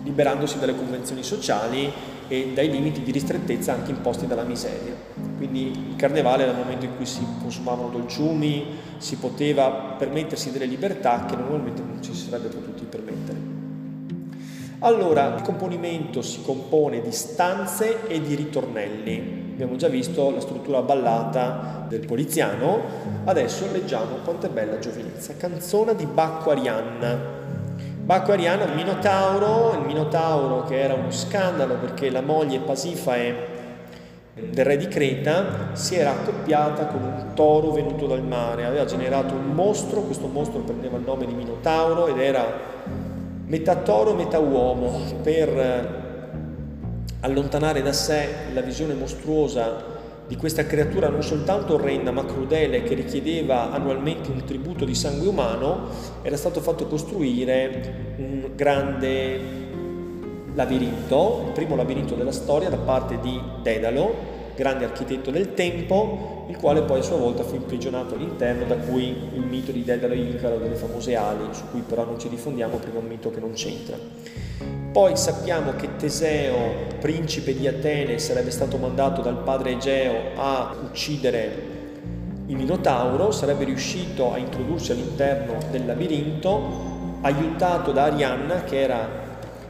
liberandosi 0.03 0.59
dalle 0.59 0.75
convenzioni 0.75 1.23
sociali 1.23 1.89
e 2.27 2.51
dai 2.53 2.69
limiti 2.69 3.01
di 3.01 3.11
ristrettezza 3.11 3.71
anche 3.71 3.91
imposti 3.91 4.27
dalla 4.27 4.43
miseria. 4.43 4.93
Quindi 5.37 5.91
il 5.91 5.95
carnevale 5.95 6.43
era 6.43 6.51
il 6.51 6.57
momento 6.57 6.83
in 6.83 6.97
cui 6.97 7.05
si 7.05 7.25
consumavano 7.41 7.87
dolciumi, 7.87 8.65
si 8.97 9.15
poteva 9.15 9.95
permettersi 9.97 10.51
delle 10.51 10.65
libertà 10.65 11.25
che 11.25 11.37
normalmente 11.37 11.81
non 11.81 12.03
ci 12.03 12.13
si 12.13 12.25
sarebbe 12.25 12.49
potuti 12.49 12.83
permettere. 12.83 13.37
Allora, 14.79 15.35
il 15.35 15.41
componimento 15.41 16.21
si 16.21 16.41
compone 16.41 17.01
di 17.01 17.13
stanze 17.13 18.07
e 18.07 18.19
di 18.19 18.35
ritornelli. 18.35 19.42
Abbiamo 19.53 19.75
già 19.75 19.87
visto 19.87 20.31
la 20.31 20.39
struttura 20.39 20.81
ballata 20.81 21.85
del 21.87 22.07
poliziano, 22.07 22.81
adesso 23.25 23.67
leggiamo 23.71 24.15
Quanto 24.23 24.47
è 24.47 24.49
bella 24.49 24.79
giovinezza, 24.79 25.35
canzone 25.37 25.95
di 25.95 26.07
Bacco 26.07 26.49
Arianna. 26.49 27.19
Bacco 28.03 28.31
Arianna, 28.31 28.63
il 28.63 28.73
Minotauro, 28.73 29.77
il 29.79 29.85
Minotauro 29.85 30.63
che 30.63 30.81
era 30.81 30.95
uno 30.95 31.11
scandalo 31.11 31.75
perché 31.75 32.09
la 32.09 32.21
moglie 32.21 32.61
Pasifae 32.61 33.35
del 34.33 34.65
re 34.65 34.75
di 34.75 34.87
Creta 34.87 35.45
si 35.73 35.97
era 35.97 36.09
accoppiata 36.09 36.87
con 36.87 37.03
un 37.03 37.25
toro 37.35 37.69
venuto 37.69 38.07
dal 38.07 38.23
mare, 38.23 38.65
aveva 38.65 38.85
generato 38.85 39.35
un 39.35 39.51
mostro, 39.53 40.01
questo 40.01 40.25
mostro 40.25 40.61
prendeva 40.61 40.97
il 40.97 41.03
nome 41.03 41.27
di 41.27 41.33
Minotauro 41.33 42.07
ed 42.07 42.17
era 42.17 42.43
metà 43.45 43.75
toro, 43.75 44.15
metà 44.15 44.39
uomo, 44.39 44.99
per 45.21 46.02
allontanare 47.23 47.81
da 47.81 47.93
sé 47.93 48.27
la 48.53 48.61
visione 48.61 48.93
mostruosa 48.93 50.01
di 50.27 50.35
questa 50.35 50.65
creatura 50.65 51.09
non 51.09 51.23
soltanto 51.23 51.75
orrenda 51.75 52.11
ma 52.11 52.25
crudele 52.25 52.83
che 52.83 52.95
richiedeva 52.95 53.71
annualmente 53.71 54.29
un 54.29 54.43
tributo 54.45 54.85
di 54.85 54.95
sangue 54.95 55.27
umano, 55.27 55.87
era 56.21 56.37
stato 56.37 56.61
fatto 56.61 56.87
costruire 56.87 58.15
un 58.17 58.51
grande 58.55 59.39
labirinto, 60.53 61.43
il 61.47 61.51
primo 61.51 61.75
labirinto 61.75 62.15
della 62.15 62.31
storia 62.31 62.69
da 62.69 62.77
parte 62.77 63.19
di 63.19 63.39
Dedalo, 63.61 64.31
grande 64.55 64.85
architetto 64.85 65.31
del 65.31 65.53
tempo, 65.53 66.45
il 66.49 66.57
quale 66.57 66.83
poi 66.83 66.99
a 66.99 67.03
sua 67.03 67.17
volta 67.17 67.43
fu 67.43 67.55
imprigionato 67.55 68.15
all'interno, 68.15 68.65
da 68.65 68.75
cui 68.75 69.15
il 69.33 69.41
mito 69.41 69.71
di 69.71 69.83
Dedalo 69.83 70.13
e 70.13 70.17
Icaro 70.17 70.57
delle 70.57 70.75
famose 70.75 71.15
ali, 71.15 71.45
su 71.51 71.63
cui 71.71 71.81
però 71.81 72.05
non 72.05 72.19
ci 72.19 72.29
diffondiamo 72.29 72.77
perché 72.77 72.95
è 72.95 72.99
un 72.99 73.07
mito 73.07 73.31
che 73.31 73.39
non 73.39 73.53
c'entra. 73.53 74.82
Poi 74.93 75.17
sappiamo 75.17 75.73
che 75.75 75.95
Teseo, 75.95 76.85
principe 76.99 77.55
di 77.55 77.67
Atene, 77.67 78.19
sarebbe 78.19 78.51
stato 78.51 78.77
mandato 78.77 79.23
dal 79.23 79.37
padre 79.37 79.71
Egeo 79.71 80.35
a 80.35 80.71
uccidere 80.83 81.71
il 82.45 82.55
Minotauro, 82.55 83.31
sarebbe 83.31 83.63
riuscito 83.63 84.31
a 84.31 84.37
introdursi 84.37 84.91
all'interno 84.91 85.57
del 85.71 85.87
labirinto, 85.87 87.17
aiutato 87.21 87.91
da 87.91 88.03
Arianna, 88.03 88.65
che 88.65 88.81
era 88.81 89.09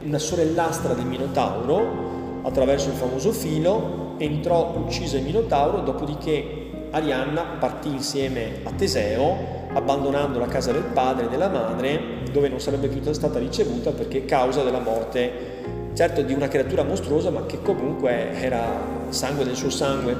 una 0.02 0.18
sorellastra 0.18 0.92
del 0.92 1.06
Minotauro, 1.06 2.42
attraverso 2.42 2.90
il 2.90 2.96
famoso 2.96 3.32
filo, 3.32 4.16
entrò, 4.18 4.74
uccise 4.76 5.16
il 5.16 5.24
Minotauro, 5.24 5.80
dopodiché 5.80 6.88
Arianna 6.90 7.56
partì 7.58 7.88
insieme 7.88 8.60
a 8.62 8.72
Teseo, 8.72 9.62
abbandonando 9.72 10.38
la 10.38 10.48
casa 10.48 10.70
del 10.70 10.82
padre 10.82 11.24
e 11.24 11.28
della 11.30 11.48
madre, 11.48 12.23
dove 12.34 12.48
non 12.48 12.58
sarebbe 12.58 12.88
più 12.88 13.00
stata 13.12 13.38
ricevuta 13.38 13.92
perché 13.92 14.24
causa 14.24 14.64
della 14.64 14.80
morte, 14.80 15.30
certo 15.94 16.20
di 16.22 16.34
una 16.34 16.48
creatura 16.48 16.82
mostruosa, 16.82 17.30
ma 17.30 17.46
che 17.46 17.62
comunque 17.62 18.32
era 18.32 18.64
sangue 19.10 19.44
del 19.44 19.54
suo 19.54 19.70
sangue. 19.70 20.16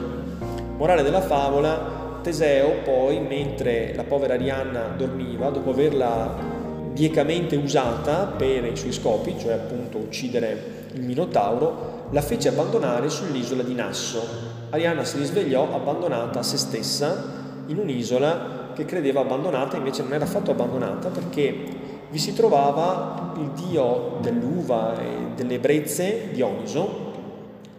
Morale 0.77 1.03
della 1.03 1.21
favola, 1.21 2.21
Teseo 2.23 2.83
poi, 2.85 3.19
mentre 3.19 3.95
la 3.97 4.05
povera 4.05 4.35
Arianna 4.35 4.95
dormiva, 4.97 5.51
dopo 5.51 5.71
averla 5.71 6.53
biecamente 6.93 7.57
usata 7.57 8.27
per 8.27 8.65
i 8.65 8.77
suoi 8.77 8.93
scopi, 8.93 9.35
cioè 9.37 9.55
appunto 9.55 9.99
uccidere 9.99 10.83
il 10.93 11.03
Minotauro, 11.03 12.07
la 12.11 12.23
fece 12.23 12.47
abbandonare 12.51 13.11
sull'isola 13.11 13.65
di 13.65 13.75
Nasso. 13.75 14.25
Arianna 14.71 15.03
si 15.03 15.19
risvegliò 15.19 15.75
abbandonata 15.75 16.39
a 16.39 16.43
se 16.45 16.59
stessa 16.59 17.43
in 17.67 17.79
un'isola 17.79 18.71
che 18.73 18.85
credeva 18.85 19.23
abbandonata, 19.23 19.77
invece 19.77 20.03
non 20.03 20.13
era 20.13 20.25
affatto 20.25 20.53
abbandonata 20.53 21.09
perché 21.09 21.83
vi 22.15 22.21
si 22.21 22.33
trovava 22.33 23.35
il 23.39 23.51
dio 23.67 24.19
dell'uva 24.21 24.97
e 25.01 25.35
delle 25.35 25.59
brezze, 25.59 26.29
Dioniso, 26.31 27.03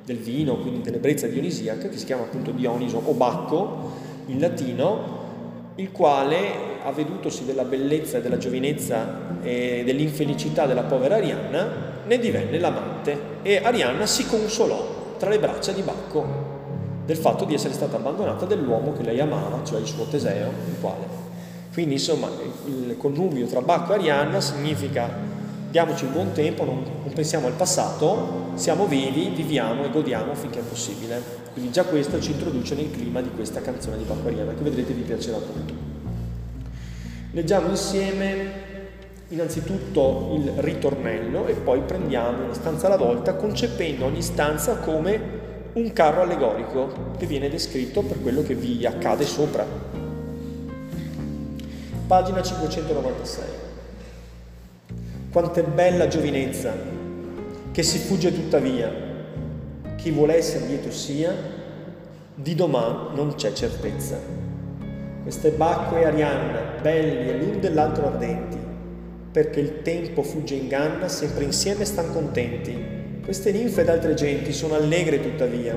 del 0.03 0.17
vino, 0.17 0.57
quindi 0.57 0.81
dell'ebbrezza 0.81 1.25
dionisiaca, 1.27 1.87
che 1.87 1.97
si 1.97 2.03
chiama 2.03 2.23
appunto 2.23 2.51
Dioniso 2.51 3.01
o 3.01 3.13
Bacco 3.13 3.91
in 4.25 4.41
latino, 4.41 5.23
il 5.75 5.89
quale 5.93 6.81
avvedutosi 6.83 7.45
della 7.45 7.63
bellezza 7.63 8.19
della 8.19 8.37
giovinezza 8.37 9.39
e 9.41 9.83
dell'infelicità 9.85 10.65
della 10.65 10.83
povera 10.83 11.15
Arianna, 11.15 11.93
ne 12.05 12.19
divenne 12.19 12.59
l'amante 12.59 13.17
e 13.41 13.61
Arianna 13.63 14.05
si 14.05 14.27
consolò 14.27 15.13
tra 15.17 15.29
le 15.29 15.39
braccia 15.39 15.71
di 15.71 15.81
Bacco 15.81 16.25
del 17.05 17.15
fatto 17.15 17.45
di 17.45 17.53
essere 17.53 17.73
stata 17.73 17.95
abbandonata 17.95 18.43
dall'uomo 18.43 18.91
che 18.91 19.03
lei 19.03 19.21
amava, 19.21 19.63
cioè 19.63 19.79
il 19.79 19.87
suo 19.87 20.03
Teseo, 20.03 20.49
il 20.67 20.75
quale. 20.81 21.24
Quindi 21.75 21.95
insomma 21.95 22.29
il 22.67 22.95
connubio 22.97 23.47
tra 23.47 23.59
Bacco 23.59 23.91
e 23.91 23.95
Arianna 23.95 24.39
significa 24.39 25.09
diamoci 25.69 26.05
un 26.05 26.13
buon 26.13 26.31
tempo, 26.31 26.63
non, 26.63 26.81
non 27.03 27.11
pensiamo 27.13 27.47
al 27.47 27.53
passato, 27.53 28.51
siamo 28.53 28.85
vivi, 28.85 29.27
viviamo 29.35 29.83
e 29.83 29.89
godiamo 29.89 30.33
finché 30.35 30.59
è 30.59 30.63
possibile. 30.63 31.21
Quindi 31.51 31.73
già 31.73 31.83
questo 31.83 32.21
ci 32.21 32.31
introduce 32.31 32.75
nel 32.75 32.89
clima 32.91 33.21
di 33.21 33.29
questa 33.29 33.59
canzone 33.59 33.97
di 33.97 34.05
Bacco 34.05 34.25
Arianna 34.25 34.53
che 34.53 34.63
vedrete 34.63 34.93
vi 34.93 35.01
piacerà 35.01 35.37
molto. 35.37 35.73
Leggiamo 37.31 37.67
insieme 37.67 38.63
innanzitutto 39.27 40.31
il 40.37 40.53
ritornello 40.55 41.45
e 41.45 41.55
poi 41.55 41.81
prendiamo 41.81 42.45
una 42.45 42.53
stanza 42.53 42.85
alla 42.87 42.95
volta 42.95 43.35
concependo 43.35 44.05
ogni 44.05 44.21
stanza 44.21 44.77
come 44.77 45.19
un 45.73 45.91
carro 45.91 46.21
allegorico 46.21 47.15
che 47.17 47.25
viene 47.25 47.49
descritto 47.49 48.01
per 48.01 48.21
quello 48.21 48.43
che 48.43 48.55
vi 48.55 48.85
accade 48.85 49.25
sopra. 49.25 49.94
Pagina 52.07 52.43
596. 52.43 53.45
Quanto 55.31 55.59
è 55.59 55.63
bella 55.63 56.07
giovinezza 56.07 56.71
che 57.71 57.81
si 57.81 57.97
fugge 57.97 58.31
tuttavia. 58.31 58.91
Chi 59.95 60.11
vuole 60.11 60.35
essere 60.35 60.67
lieto 60.67 60.91
sia, 60.91 61.33
di 62.35 62.53
domani 62.53 63.15
non 63.15 63.33
c'è 63.33 63.53
certezza. 63.53 64.19
Queste 65.23 65.49
bacque 65.49 66.05
Arianna, 66.05 66.79
belli 66.79 67.27
e 67.27 67.37
l'un 67.39 67.59
dell'altro 67.59 68.05
ardenti, 68.05 68.59
perché 69.31 69.59
il 69.59 69.81
tempo 69.81 70.21
fugge 70.21 70.53
in 70.53 70.63
inganna, 70.63 71.07
sempre 71.07 71.43
insieme 71.43 71.85
stan 71.85 72.13
contenti. 72.13 73.19
Queste 73.23 73.51
ninfe 73.51 73.81
ed 73.81 73.89
altre 73.89 74.13
genti 74.13 74.53
sono 74.53 74.75
allegre 74.75 75.19
tuttavia. 75.19 75.75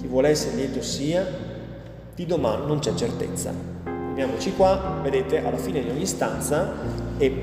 Chi 0.00 0.06
vuole 0.08 0.30
essere 0.30 0.56
lieto 0.56 0.82
sia, 0.82 1.24
di 2.12 2.26
domani 2.26 2.66
non 2.66 2.80
c'è 2.80 2.92
certezza. 2.94 3.91
Fermiamoci 4.12 4.52
qua, 4.52 4.98
vedete, 5.02 5.42
alla 5.42 5.56
fine 5.56 5.82
di 5.82 5.88
ogni 5.88 6.04
stanza 6.04 6.70
e 7.16 7.34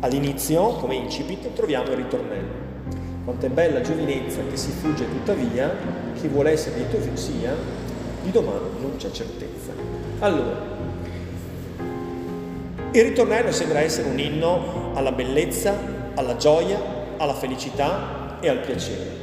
all'inizio, 0.00 0.70
come 0.70 0.96
incipit, 0.96 1.52
troviamo 1.52 1.90
il 1.92 1.96
ritornello. 1.96 2.66
Quanto 3.24 3.46
è 3.46 3.48
bella 3.48 3.80
giovinezza 3.82 4.40
che 4.50 4.56
si 4.56 4.72
fugge 4.72 5.08
tuttavia, 5.08 5.72
chi 6.20 6.26
vuole 6.26 6.50
essere 6.50 6.78
lieto 6.78 6.98
sia, 7.14 7.54
di 8.24 8.32
domani 8.32 8.66
non 8.80 8.96
c'è 8.96 9.12
certezza. 9.12 9.70
Allora, 10.18 10.56
il 12.90 13.02
ritornello 13.02 13.52
sembra 13.52 13.78
essere 13.78 14.08
un 14.08 14.18
inno 14.18 14.90
alla 14.94 15.12
bellezza, 15.12 15.72
alla 16.16 16.34
gioia, 16.34 16.80
alla 17.16 17.34
felicità 17.34 18.38
e 18.40 18.48
al 18.48 18.58
piacere. 18.58 19.16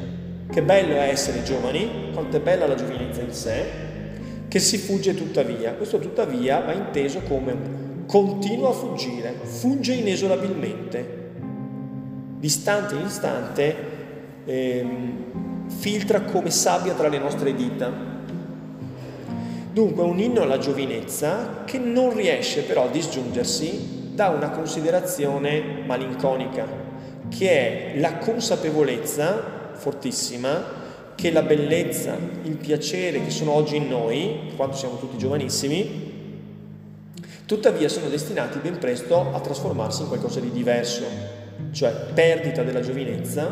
Che 0.50 0.62
bello 0.62 0.94
è 0.94 1.10
essere 1.10 1.44
giovani, 1.44 2.12
quanto 2.14 2.38
è 2.38 2.40
bella 2.40 2.68
la 2.68 2.76
giovinezza 2.76 3.20
in 3.20 3.34
sé, 3.34 3.85
che 4.48 4.60
si 4.60 4.78
fugge 4.78 5.14
tuttavia. 5.14 5.74
Questo 5.74 6.00
tuttavia 6.00 6.60
va 6.62 6.74
inteso 6.74 7.22
come 7.22 7.56
continua 8.06 8.70
a 8.70 8.74
fuggire, 8.74 9.34
fugge 9.44 9.94
inesorabilmente. 9.94 11.24
Distante 12.40 12.96
in 12.96 13.06
istante 13.06 13.76
ehm, 14.46 15.68
filtra 15.68 16.22
come 16.22 16.52
sabbia 16.52 16.94
tra 16.94 17.08
le 17.08 17.18
nostre 17.18 17.56
dita 17.56 18.14
Dunque 19.76 20.04
un 20.04 20.20
inno 20.20 20.42
alla 20.42 20.58
giovinezza 20.58 21.64
che 21.66 21.78
non 21.78 22.16
riesce 22.16 22.62
però 22.62 22.86
a 22.86 22.90
disgiungersi 22.90 24.14
da 24.14 24.30
una 24.30 24.52
considerazione 24.52 25.82
malinconica, 25.86 26.66
che 27.28 27.50
è 27.50 28.00
la 28.00 28.18
consapevolezza 28.18 29.74
fortissima 29.74 30.64
che 31.16 31.32
la 31.32 31.42
bellezza, 31.42 32.18
il 32.44 32.58
piacere 32.58 33.24
che 33.24 33.30
sono 33.30 33.54
oggi 33.54 33.78
in 33.78 33.88
noi, 33.88 34.52
quando 34.56 34.76
siamo 34.76 35.00
tutti 35.00 35.18
giovanissimi, 35.18 36.14
tuttavia 37.46 37.88
sono 37.90 38.10
destinati 38.10 38.60
ben 38.60 38.78
presto 38.78 39.34
a 39.34 39.40
trasformarsi 39.40 40.02
in 40.02 40.08
qualcosa 40.10 40.40
di 40.40 40.52
diverso, 40.52 41.04
cioè 41.72 41.92
perdita 42.14 42.64
della 42.64 42.82
giovinezza, 42.82 43.46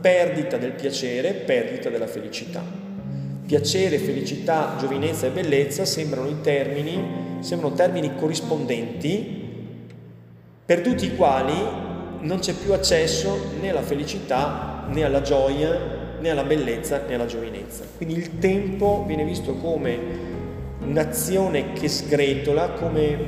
perdita 0.00 0.56
del 0.56 0.72
piacere, 0.72 1.32
perdita 1.32 1.88
della 1.88 2.06
felicità. 2.06 2.62
Piacere, 3.46 3.98
felicità, 3.98 4.74
giovinezza 4.78 5.26
e 5.26 5.30
bellezza 5.30 5.84
sembrano 5.84 6.28
i 6.28 6.40
termini, 6.40 7.38
sembrano 7.40 7.74
termini 7.74 8.16
corrispondenti, 8.16 9.44
perduti 10.64 11.06
i 11.06 11.14
quali 11.14 11.54
non 12.20 12.40
c'è 12.40 12.54
più 12.54 12.72
accesso 12.72 13.52
né 13.60 13.70
alla 13.70 13.82
felicità 13.82 14.86
né 14.88 15.04
alla 15.04 15.22
gioia 15.22 15.95
né 16.26 16.32
alla 16.32 16.42
bellezza 16.42 17.02
né 17.06 17.14
alla 17.14 17.26
giovinezza. 17.26 17.84
Quindi 17.96 18.16
il 18.16 18.38
tempo 18.38 19.04
viene 19.06 19.24
visto 19.24 19.54
come 19.54 19.98
un'azione 20.80 21.72
che 21.72 21.88
sgretola, 21.88 22.70
come 22.70 23.18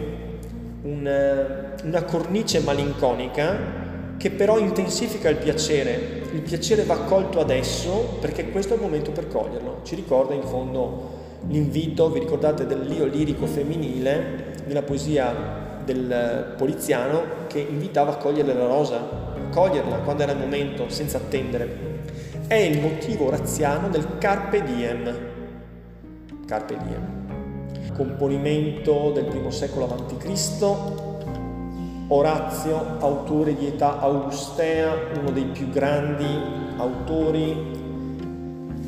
una, 0.83 1.75
una 1.85 2.03
cornice 2.03 2.61
malinconica 2.61 3.87
che 4.17 4.31
però 4.31 4.59
intensifica 4.59 5.29
il 5.29 5.37
piacere. 5.37 6.17
Il 6.33 6.43
piacere 6.43 6.83
va 6.83 6.99
colto 6.99 7.41
adesso 7.41 8.19
perché 8.21 8.51
questo 8.51 8.75
è 8.75 8.77
il 8.77 8.83
momento 8.83 9.13
per 9.13 9.29
coglierlo. 9.29 9.81
Ci 9.85 9.95
ricorda 9.95 10.35
in 10.35 10.43
fondo 10.43 11.17
l'invito, 11.49 12.11
vi 12.11 12.19
ricordate 12.19 12.67
dell'io 12.67 13.07
lirico 13.07 13.47
femminile 13.47 14.57
nella 14.67 14.83
poesia 14.83 15.67
del 15.85 16.55
poliziano 16.57 17.47
che 17.47 17.61
invitava 17.61 18.13
a 18.13 18.17
cogliere 18.17 18.53
la 18.53 18.67
rosa, 18.67 19.01
coglierla 19.51 19.99
quando 19.99 20.25
era 20.25 20.33
il 20.33 20.39
momento, 20.39 20.91
senza 20.91 21.17
attendere 21.17 21.88
è 22.49 22.55
il 22.55 22.81
motivo 22.81 23.29
razziano 23.29 23.89
del 23.89 24.17
carpe 24.17 24.63
diem. 24.63 25.17
Carpe 26.47 26.79
diem. 26.83 27.93
Componimento 27.95 29.11
del 29.13 29.27
primo 29.27 29.51
secolo 29.51 29.85
a.C. 29.85 30.77
Orazio, 32.09 32.97
autore 33.01 33.55
di 33.55 33.67
età 33.67 34.01
augustea, 34.01 34.95
uno 35.19 35.31
dei 35.31 35.45
più 35.45 35.69
grandi 35.69 36.25
autori, 36.79 37.55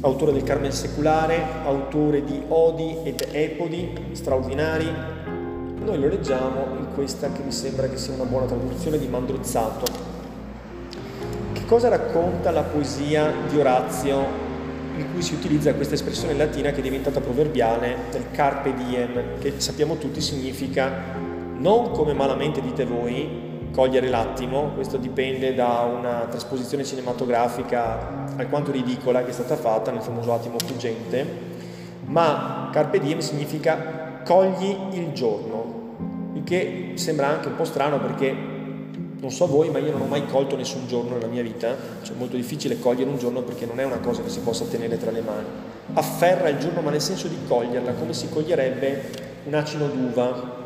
autore 0.00 0.32
del 0.32 0.42
Carmen 0.42 0.72
Seculare, 0.72 1.44
autore 1.64 2.24
di 2.24 2.42
odi 2.48 2.96
ed 3.02 3.28
epodi 3.30 3.92
straordinari. 4.12 4.90
Noi 5.84 5.98
lo 5.98 6.08
leggiamo 6.08 6.64
in 6.78 6.86
questa 6.94 7.30
che 7.30 7.42
mi 7.42 7.52
sembra 7.52 7.88
che 7.88 7.98
sia 7.98 8.14
una 8.14 8.24
buona 8.24 8.46
traduzione 8.46 8.98
di 8.98 9.06
Mandruzzato, 9.06 9.84
cosa 11.70 11.88
racconta 11.88 12.50
la 12.50 12.62
poesia 12.64 13.32
di 13.48 13.56
Orazio 13.56 14.26
in 14.96 15.12
cui 15.12 15.22
si 15.22 15.34
utilizza 15.34 15.72
questa 15.72 15.94
espressione 15.94 16.34
latina 16.34 16.72
che 16.72 16.80
è 16.80 16.82
diventata 16.82 17.20
proverbiale 17.20 17.96
del 18.10 18.24
carpe 18.32 18.74
diem, 18.74 19.38
che 19.38 19.52
sappiamo 19.58 19.96
tutti 19.96 20.20
significa 20.20 20.90
non 21.58 21.92
come 21.92 22.12
malamente 22.12 22.60
dite 22.60 22.84
voi, 22.84 23.68
cogliere 23.72 24.08
l'attimo, 24.08 24.72
questo 24.74 24.96
dipende 24.96 25.54
da 25.54 25.82
una 25.82 26.26
trasposizione 26.28 26.82
cinematografica 26.82 28.24
alquanto 28.36 28.72
ridicola 28.72 29.22
che 29.22 29.30
è 29.30 29.32
stata 29.32 29.54
fatta 29.54 29.92
nel 29.92 30.02
famoso 30.02 30.32
attimo 30.32 30.56
fuggente, 30.58 31.24
ma 32.06 32.68
carpe 32.72 32.98
diem 32.98 33.20
significa 33.20 34.22
cogli 34.24 34.76
il 34.94 35.12
giorno, 35.12 36.32
il 36.34 36.42
che 36.42 36.94
sembra 36.94 37.28
anche 37.28 37.46
un 37.46 37.54
po' 37.54 37.64
strano 37.64 38.00
perché 38.00 38.49
non 39.20 39.30
so 39.30 39.46
voi, 39.46 39.68
ma 39.68 39.78
io 39.78 39.92
non 39.92 40.00
ho 40.00 40.06
mai 40.06 40.26
colto 40.26 40.56
nessun 40.56 40.86
giorno 40.86 41.10
nella 41.12 41.26
mia 41.26 41.42
vita, 41.42 41.76
cioè 42.02 42.14
è 42.14 42.18
molto 42.18 42.36
difficile 42.36 42.78
cogliere 42.78 43.10
un 43.10 43.18
giorno 43.18 43.42
perché 43.42 43.66
non 43.66 43.78
è 43.78 43.84
una 43.84 43.98
cosa 43.98 44.22
che 44.22 44.30
si 44.30 44.40
possa 44.40 44.64
tenere 44.64 44.96
tra 44.96 45.10
le 45.10 45.20
mani. 45.20 45.46
Afferra 45.92 46.48
il 46.48 46.58
giorno, 46.58 46.80
ma 46.80 46.90
nel 46.90 47.02
senso 47.02 47.28
di 47.28 47.36
coglierla, 47.46 47.92
come 47.92 48.14
si 48.14 48.30
coglierebbe 48.30 49.10
un 49.44 49.54
acino 49.54 49.88
d'uva, 49.88 50.58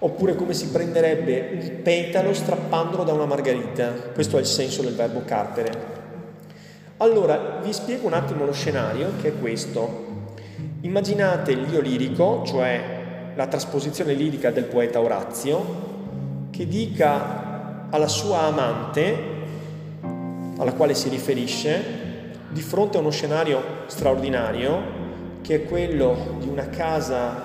oppure 0.00 0.34
come 0.34 0.52
si 0.52 0.68
prenderebbe 0.68 1.58
un 1.60 1.82
petalo 1.82 2.34
strappandolo 2.34 3.04
da 3.04 3.12
una 3.12 3.26
margarita. 3.26 3.92
Questo 4.12 4.36
è 4.36 4.40
il 4.40 4.46
senso 4.46 4.82
del 4.82 4.94
verbo 4.94 5.22
carpere. 5.24 6.02
Allora, 6.96 7.60
vi 7.62 7.72
spiego 7.72 8.06
un 8.06 8.14
attimo 8.14 8.44
lo 8.44 8.52
scenario, 8.52 9.12
che 9.20 9.28
è 9.28 9.38
questo. 9.38 10.02
Immaginate 10.80 11.54
l'io 11.54 11.80
lirico, 11.80 12.42
cioè 12.44 13.32
la 13.36 13.46
trasposizione 13.46 14.12
lirica 14.12 14.50
del 14.50 14.64
poeta 14.64 15.00
Orazio, 15.00 15.92
che 16.54 16.68
dica 16.68 17.88
alla 17.90 18.06
sua 18.06 18.42
amante, 18.42 19.16
alla 20.56 20.72
quale 20.74 20.94
si 20.94 21.08
riferisce, 21.08 21.82
di 22.48 22.60
fronte 22.60 22.96
a 22.96 23.00
uno 23.00 23.10
scenario 23.10 23.60
straordinario, 23.86 25.02
che 25.42 25.56
è 25.56 25.64
quello 25.64 26.36
di 26.38 26.46
una 26.46 26.68
casa 26.68 27.42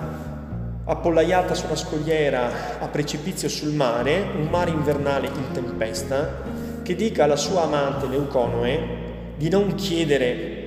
appollaiata 0.84 1.54
su 1.54 1.66
una 1.66 1.74
scogliera 1.74 2.78
a 2.78 2.86
precipizio 2.86 3.48
sul 3.48 3.72
mare, 3.72 4.24
un 4.36 4.46
mare 4.46 4.70
invernale 4.70 5.26
in 5.26 5.50
tempesta, 5.52 6.42
che 6.84 6.94
dica 6.94 7.24
alla 7.24 7.34
sua 7.34 7.62
amante 7.62 8.06
Leuconoe 8.06 8.98
di 9.36 9.48
non 9.48 9.74
chiedere, 9.74 10.58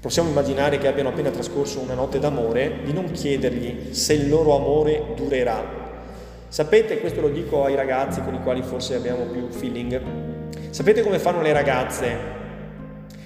possiamo 0.00 0.30
immaginare 0.30 0.78
che 0.78 0.88
abbiano 0.88 1.10
appena 1.10 1.30
trascorso 1.30 1.78
una 1.78 1.94
notte 1.94 2.18
d'amore, 2.18 2.80
di 2.82 2.92
non 2.92 3.08
chiedergli 3.12 3.94
se 3.94 4.14
il 4.14 4.28
loro 4.28 4.56
amore 4.56 5.12
durerà, 5.14 5.81
Sapete, 6.52 7.00
questo 7.00 7.22
lo 7.22 7.30
dico 7.30 7.64
ai 7.64 7.74
ragazzi 7.74 8.20
con 8.20 8.34
i 8.34 8.42
quali 8.42 8.60
forse 8.60 8.94
abbiamo 8.94 9.24
più 9.24 9.48
feeling, 9.48 10.02
sapete 10.68 11.00
come 11.00 11.18
fanno 11.18 11.40
le 11.40 11.50
ragazze? 11.50 12.16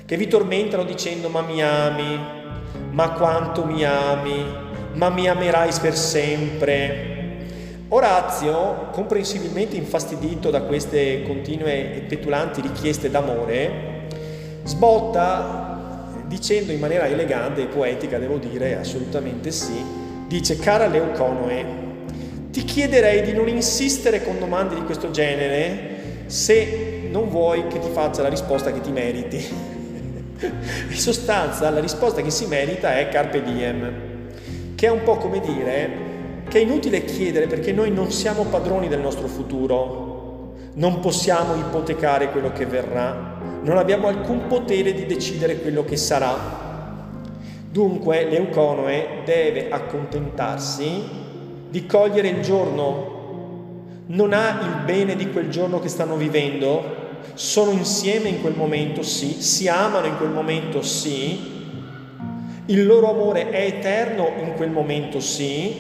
Che 0.05 0.17
vi 0.17 0.29
tormentano 0.29 0.85
dicendo 0.85 1.29
ma 1.29 1.41
mi 1.41 1.61
ami, 1.61 2.21
ma 2.93 3.11
quanto 3.15 3.65
mi 3.65 3.83
ami, 3.83 4.45
ma 4.93 5.11
mi 5.11 5.29
amerai 5.29 5.71
per 5.83 5.97
sempre. 5.97 7.15
Orazio, 7.89 8.91
comprensibilmente 8.93 9.75
infastidito 9.75 10.51
da 10.51 10.62
queste 10.62 11.25
continue 11.25 11.97
e 11.97 12.01
petulanti 12.03 12.61
richieste 12.61 13.11
d'amore, 13.11 14.07
sbotta 14.62 16.12
dicendo 16.29 16.71
in 16.71 16.79
maniera 16.79 17.09
elegante 17.09 17.62
e 17.62 17.67
poetica, 17.67 18.21
devo 18.21 18.39
dire 18.39 18.79
assolutamente 18.79 19.51
sì, 19.51 19.85
dice 20.29 20.59
cara 20.61 20.87
Leuconoe, 20.87 21.86
ti 22.57 22.64
chiederei 22.64 23.21
di 23.21 23.35
non 23.35 23.49
insistere 23.49 24.25
con 24.25 24.38
domande 24.38 24.75
di 24.75 24.83
questo 24.85 25.11
genere 25.11 26.25
se 26.25 27.07
non 27.11 27.29
vuoi 27.29 27.66
che 27.66 27.79
ti 27.79 27.90
faccia 27.92 28.23
la 28.23 28.31
risposta 28.31 28.73
che 28.73 28.81
ti 28.81 28.90
meriti. 28.90 29.37
In 30.88 30.97
sostanza, 30.97 31.69
la 31.69 31.81
risposta 31.81 32.23
che 32.23 32.31
si 32.31 32.47
merita 32.47 32.97
è 32.97 33.11
carpe 33.11 33.42
diem, 33.42 33.92
che 34.75 34.87
è 34.87 34.90
un 34.90 35.03
po' 35.03 35.19
come 35.19 35.40
dire 35.40 36.05
che 36.49 36.59
è 36.59 36.62
inutile 36.62 37.05
chiedere 37.05 37.47
perché 37.47 37.73
noi 37.73 37.90
non 37.90 38.11
siamo 38.11 38.45
padroni 38.45 38.88
del 38.88 39.01
nostro 39.01 39.27
futuro, 39.27 40.55
non 40.77 41.01
possiamo 41.01 41.57
ipotecare 41.57 42.31
quello 42.31 42.53
che 42.53 42.64
verrà, 42.64 43.38
non 43.61 43.77
abbiamo 43.77 44.09
alcun 44.09 44.47
potere 44.47 44.95
di 44.95 45.05
decidere 45.05 45.61
quello 45.61 45.85
che 45.85 45.99
sarà. 45.99 46.35
Dunque 47.71 48.25
l'Euconoe 48.25 49.25
deve 49.27 49.69
accontentarsi 49.69 51.25
di 51.77 51.85
cogliere 51.85 52.29
il 52.29 52.41
giorno, 52.41 53.75
non 54.07 54.33
ha 54.33 54.61
il 54.62 54.85
bene 54.87 55.15
di 55.15 55.31
quel 55.31 55.51
giorno 55.51 55.79
che 55.79 55.89
stanno 55.89 56.17
vivendo, 56.17 56.83
sono 57.35 57.71
insieme 57.71 58.31
in 58.31 58.41
quel 58.41 58.55
momento, 58.57 59.03
sì, 59.03 59.43
si 59.43 59.69
amano 59.69 60.07
in 60.07 60.17
quel 60.17 60.31
momento, 60.31 60.81
sì, 60.81 61.39
il 62.65 62.87
loro 62.87 63.11
amore 63.11 63.51
è 63.51 63.67
eterno 63.67 64.27
in 64.43 64.55
quel 64.55 64.71
momento, 64.71 65.21
sì, 65.21 65.77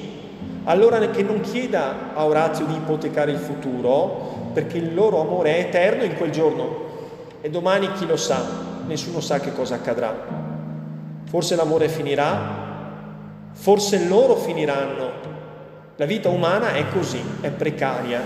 allora 0.64 0.98
che 1.08 1.22
non 1.22 1.40
chieda 1.40 2.12
a 2.12 2.26
Orazio 2.26 2.66
di 2.66 2.74
ipotecare 2.74 3.30
il 3.30 3.38
futuro, 3.38 4.50
perché 4.52 4.76
il 4.76 4.92
loro 4.92 5.18
amore 5.22 5.56
è 5.56 5.60
eterno 5.60 6.04
in 6.04 6.14
quel 6.16 6.30
giorno. 6.30 6.84
E 7.40 7.48
domani 7.48 7.90
chi 7.92 8.04
lo 8.04 8.18
sa, 8.18 8.44
nessuno 8.86 9.20
sa 9.20 9.40
che 9.40 9.54
cosa 9.54 9.76
accadrà. 9.76 10.14
Forse 11.24 11.56
l'amore 11.56 11.88
finirà, 11.88 13.50
forse 13.52 14.06
loro 14.06 14.36
finiranno, 14.36 15.35
la 15.96 16.04
vita 16.04 16.28
umana 16.28 16.74
è 16.74 16.88
così, 16.88 17.22
è 17.40 17.50
precaria. 17.50 18.20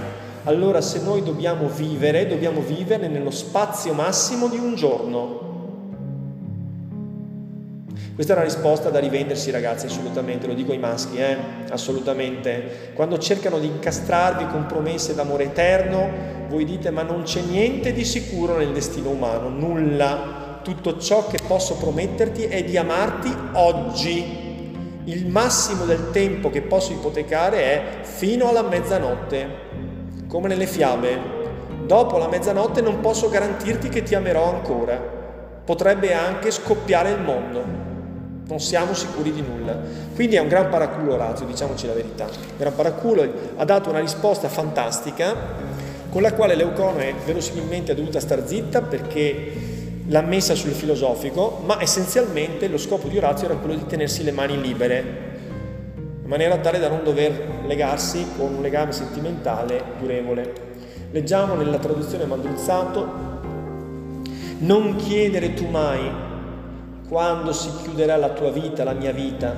Allora 0.44 0.80
se 0.80 1.00
noi 1.02 1.22
dobbiamo 1.22 1.68
vivere, 1.68 2.26
dobbiamo 2.26 2.61
vivere 2.61 3.06
nello 3.06 3.30
spazio 3.30 3.92
massimo 3.92 4.48
di 4.48 4.56
un 4.56 4.74
giorno. 4.74 5.48
Questa 8.14 8.35
è 8.35 8.37
una 8.37 8.44
risposta 8.44 8.90
da 8.90 8.98
rivendersi 8.98 9.50
ragazzi, 9.50 9.87
assolutamente, 9.87 10.46
lo 10.46 10.54
dico 10.54 10.72
ai 10.72 10.78
maschi, 10.78 11.18
eh? 11.18 11.37
assolutamente. 11.70 12.90
Quando 12.92 13.18
cercano 13.18 13.59
di 13.59 13.66
incastrarvi 13.66 14.46
con 14.48 14.66
promesse 14.66 15.14
d'amore 15.14 15.44
eterno, 15.44 16.11
voi 16.48 16.64
dite 16.64 16.90
ma 16.90 17.02
non 17.02 17.22
c'è 17.22 17.40
niente 17.40 17.92
di 17.92 18.04
sicuro 18.04 18.56
nel 18.56 18.72
destino 18.72 19.11
umano, 19.11 19.48
nulla. 19.48 20.59
Tutto 20.62 20.98
ciò 20.98 21.28
che 21.28 21.38
posso 21.46 21.76
prometterti 21.76 22.44
è 22.44 22.64
di 22.64 22.76
amarti 22.76 23.35
oggi, 23.52 24.49
il 25.04 25.26
massimo 25.26 25.84
del 25.84 26.10
tempo 26.10 26.50
che 26.50 26.62
posso 26.62 26.92
ipotecare 26.92 27.58
è 27.58 27.82
fino 28.02 28.48
alla 28.48 28.62
mezzanotte, 28.62 29.48
come 30.28 30.48
nelle 30.48 30.66
fiabe. 30.66 31.38
dopo 31.86 32.18
la 32.18 32.28
mezzanotte 32.28 32.80
non 32.80 33.00
posso 33.00 33.28
garantirti 33.28 33.88
che 33.88 34.02
ti 34.02 34.14
amerò 34.14 34.48
ancora. 34.54 35.18
Potrebbe 35.64 36.14
anche 36.14 36.50
scoppiare 36.50 37.10
il 37.10 37.20
mondo. 37.20 37.64
Non 38.46 38.60
siamo 38.60 38.94
sicuri 38.94 39.32
di 39.32 39.42
nulla. 39.42 39.76
Quindi 40.14 40.36
è 40.36 40.40
un 40.40 40.48
gran 40.48 40.68
paraculo 40.68 41.14
Orazio, 41.14 41.46
diciamoci 41.46 41.86
la 41.86 41.94
verità. 41.94 42.24
Un 42.24 42.56
gran 42.56 42.74
paraculo 42.74 43.28
ha 43.56 43.64
dato 43.64 43.90
una 43.90 44.00
risposta 44.00 44.48
fantastica 44.48 45.34
con 46.10 46.22
la 46.22 46.32
quale 46.32 46.54
Leuconoe 46.54 47.14
verosimilmente 47.24 47.92
è 47.92 47.94
dovuta 47.94 48.20
star 48.20 48.46
zitta 48.46 48.82
perché 48.82 49.69
l'ha 50.10 50.22
messa 50.22 50.56
sul 50.56 50.72
filosofico, 50.72 51.60
ma 51.64 51.80
essenzialmente 51.80 52.66
lo 52.66 52.78
scopo 52.78 53.06
di 53.06 53.16
Orazio 53.16 53.46
era 53.46 53.56
quello 53.56 53.76
di 53.76 53.86
tenersi 53.86 54.24
le 54.24 54.32
mani 54.32 54.60
libere 54.60 55.28
in 56.22 56.26
maniera 56.26 56.58
tale 56.58 56.80
da 56.80 56.88
non 56.88 57.04
dover 57.04 57.62
legarsi 57.66 58.26
con 58.36 58.54
un 58.54 58.60
legame 58.60 58.92
sentimentale 58.92 59.82
durevole. 60.00 60.68
Leggiamo 61.12 61.54
nella 61.54 61.78
traduzione 61.78 62.24
Mandruzzato, 62.24 63.08
non 64.58 64.96
chiedere 64.96 65.54
tu 65.54 65.66
mai 65.68 66.28
quando 67.08 67.52
si 67.52 67.68
chiuderà 67.82 68.16
la 68.16 68.30
tua 68.30 68.50
vita, 68.50 68.84
la 68.84 68.92
mia 68.92 69.12
vita, 69.12 69.54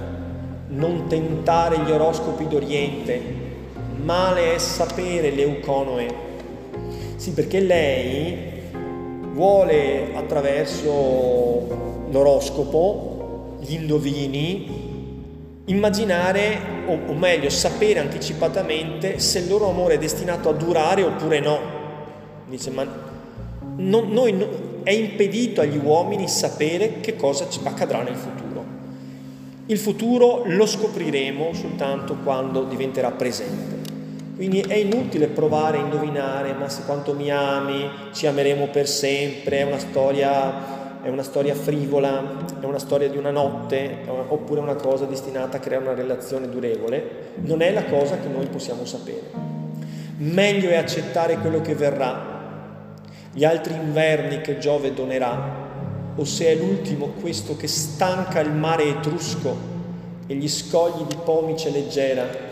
non 0.68 1.06
tentare 1.08 1.78
gli 1.80 1.90
oroscopi 1.90 2.46
d'Oriente, 2.46 3.20
male 4.02 4.54
è 4.54 4.58
sapere 4.58 5.30
l'Euconoe. 5.30 6.30
Sì, 7.16 7.32
perché 7.32 7.60
lei 7.60 8.61
vuole 9.32 10.14
attraverso 10.14 12.06
l'oroscopo, 12.10 13.56
gli 13.60 13.74
indovini, 13.74 14.80
immaginare, 15.66 16.70
o, 16.86 16.98
o, 17.06 17.14
meglio 17.14 17.48
sapere 17.48 18.00
anticipatamente 18.00 19.18
se 19.18 19.40
il 19.40 19.48
loro 19.48 19.68
amore 19.68 19.94
è 19.94 19.98
destinato 19.98 20.48
a 20.48 20.52
durare 20.52 21.02
oppure 21.02 21.40
no. 21.40 21.58
Dice, 22.48 22.70
ma 22.70 22.86
non, 23.76 24.10
noi, 24.10 24.32
no, 24.32 24.46
è 24.82 24.90
impedito 24.90 25.60
agli 25.60 25.78
uomini 25.82 26.28
sapere 26.28 27.00
che 27.00 27.16
cosa 27.16 27.48
ci 27.48 27.60
accadrà 27.62 28.02
nel 28.02 28.16
futuro. 28.16 28.64
Il 29.66 29.78
futuro 29.78 30.42
lo 30.44 30.66
scopriremo 30.66 31.54
soltanto 31.54 32.16
quando 32.22 32.64
diventerà 32.64 33.10
presente. 33.12 33.71
Quindi 34.42 34.60
è 34.62 34.74
inutile 34.74 35.28
provare 35.28 35.78
a 35.78 35.82
indovinare, 35.82 36.52
ma 36.52 36.68
se 36.68 36.82
quanto 36.84 37.14
mi 37.14 37.30
ami, 37.30 37.88
ci 38.12 38.26
ameremo 38.26 38.66
per 38.70 38.88
sempre, 38.88 39.58
è 39.58 39.62
una 39.62 39.78
storia 39.78 40.80
è 41.00 41.08
una 41.08 41.22
storia 41.22 41.54
frivola, 41.54 42.44
è 42.60 42.64
una 42.64 42.80
storia 42.80 43.08
di 43.08 43.16
una 43.16 43.30
notte, 43.30 43.98
oppure 44.08 44.58
una 44.58 44.74
cosa 44.74 45.04
destinata 45.04 45.58
a 45.58 45.60
creare 45.60 45.84
una 45.84 45.94
relazione 45.94 46.48
durevole, 46.48 47.34
non 47.44 47.62
è 47.62 47.70
la 47.72 47.84
cosa 47.84 48.18
che 48.18 48.26
noi 48.26 48.46
possiamo 48.46 48.84
sapere. 48.84 49.30
Meglio 50.16 50.70
è 50.70 50.76
accettare 50.76 51.38
quello 51.38 51.60
che 51.60 51.76
verrà, 51.76 52.96
gli 53.32 53.44
altri 53.44 53.74
inverni 53.74 54.40
che 54.40 54.58
Giove 54.58 54.92
donerà, 54.92 56.14
o 56.16 56.24
se 56.24 56.48
è 56.48 56.56
l'ultimo 56.56 57.12
questo 57.20 57.56
che 57.56 57.68
stanca 57.68 58.40
il 58.40 58.50
mare 58.50 58.88
etrusco 58.88 59.56
e 60.26 60.34
gli 60.34 60.48
scogli 60.48 61.04
di 61.06 61.16
pomice 61.24 61.70
leggera. 61.70 62.50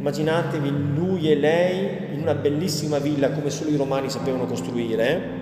Immaginatevi 0.00 0.94
lui 0.94 1.30
e 1.30 1.34
lei 1.34 2.14
in 2.14 2.22
una 2.22 2.34
bellissima 2.34 2.96
villa 2.96 3.32
come 3.32 3.50
solo 3.50 3.68
i 3.68 3.76
romani 3.76 4.08
sapevano 4.08 4.46
costruire, 4.46 5.38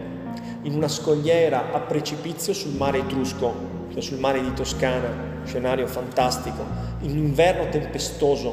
in 0.62 0.74
una 0.74 0.88
scogliera 0.88 1.70
a 1.72 1.78
precipizio 1.78 2.52
sul 2.52 2.72
mare 2.72 2.98
etrusco, 2.98 3.54
cioè 3.92 4.02
sul 4.02 4.18
mare 4.18 4.42
di 4.42 4.52
Toscana, 4.54 5.42
scenario 5.44 5.86
fantastico, 5.86 6.64
in 7.02 7.12
un 7.12 7.18
inverno 7.18 7.68
tempestoso, 7.68 8.52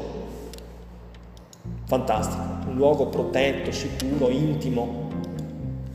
fantastico, 1.86 2.68
un 2.68 2.76
luogo 2.76 3.06
protetto, 3.06 3.72
sicuro, 3.72 4.28
intimo, 4.28 5.08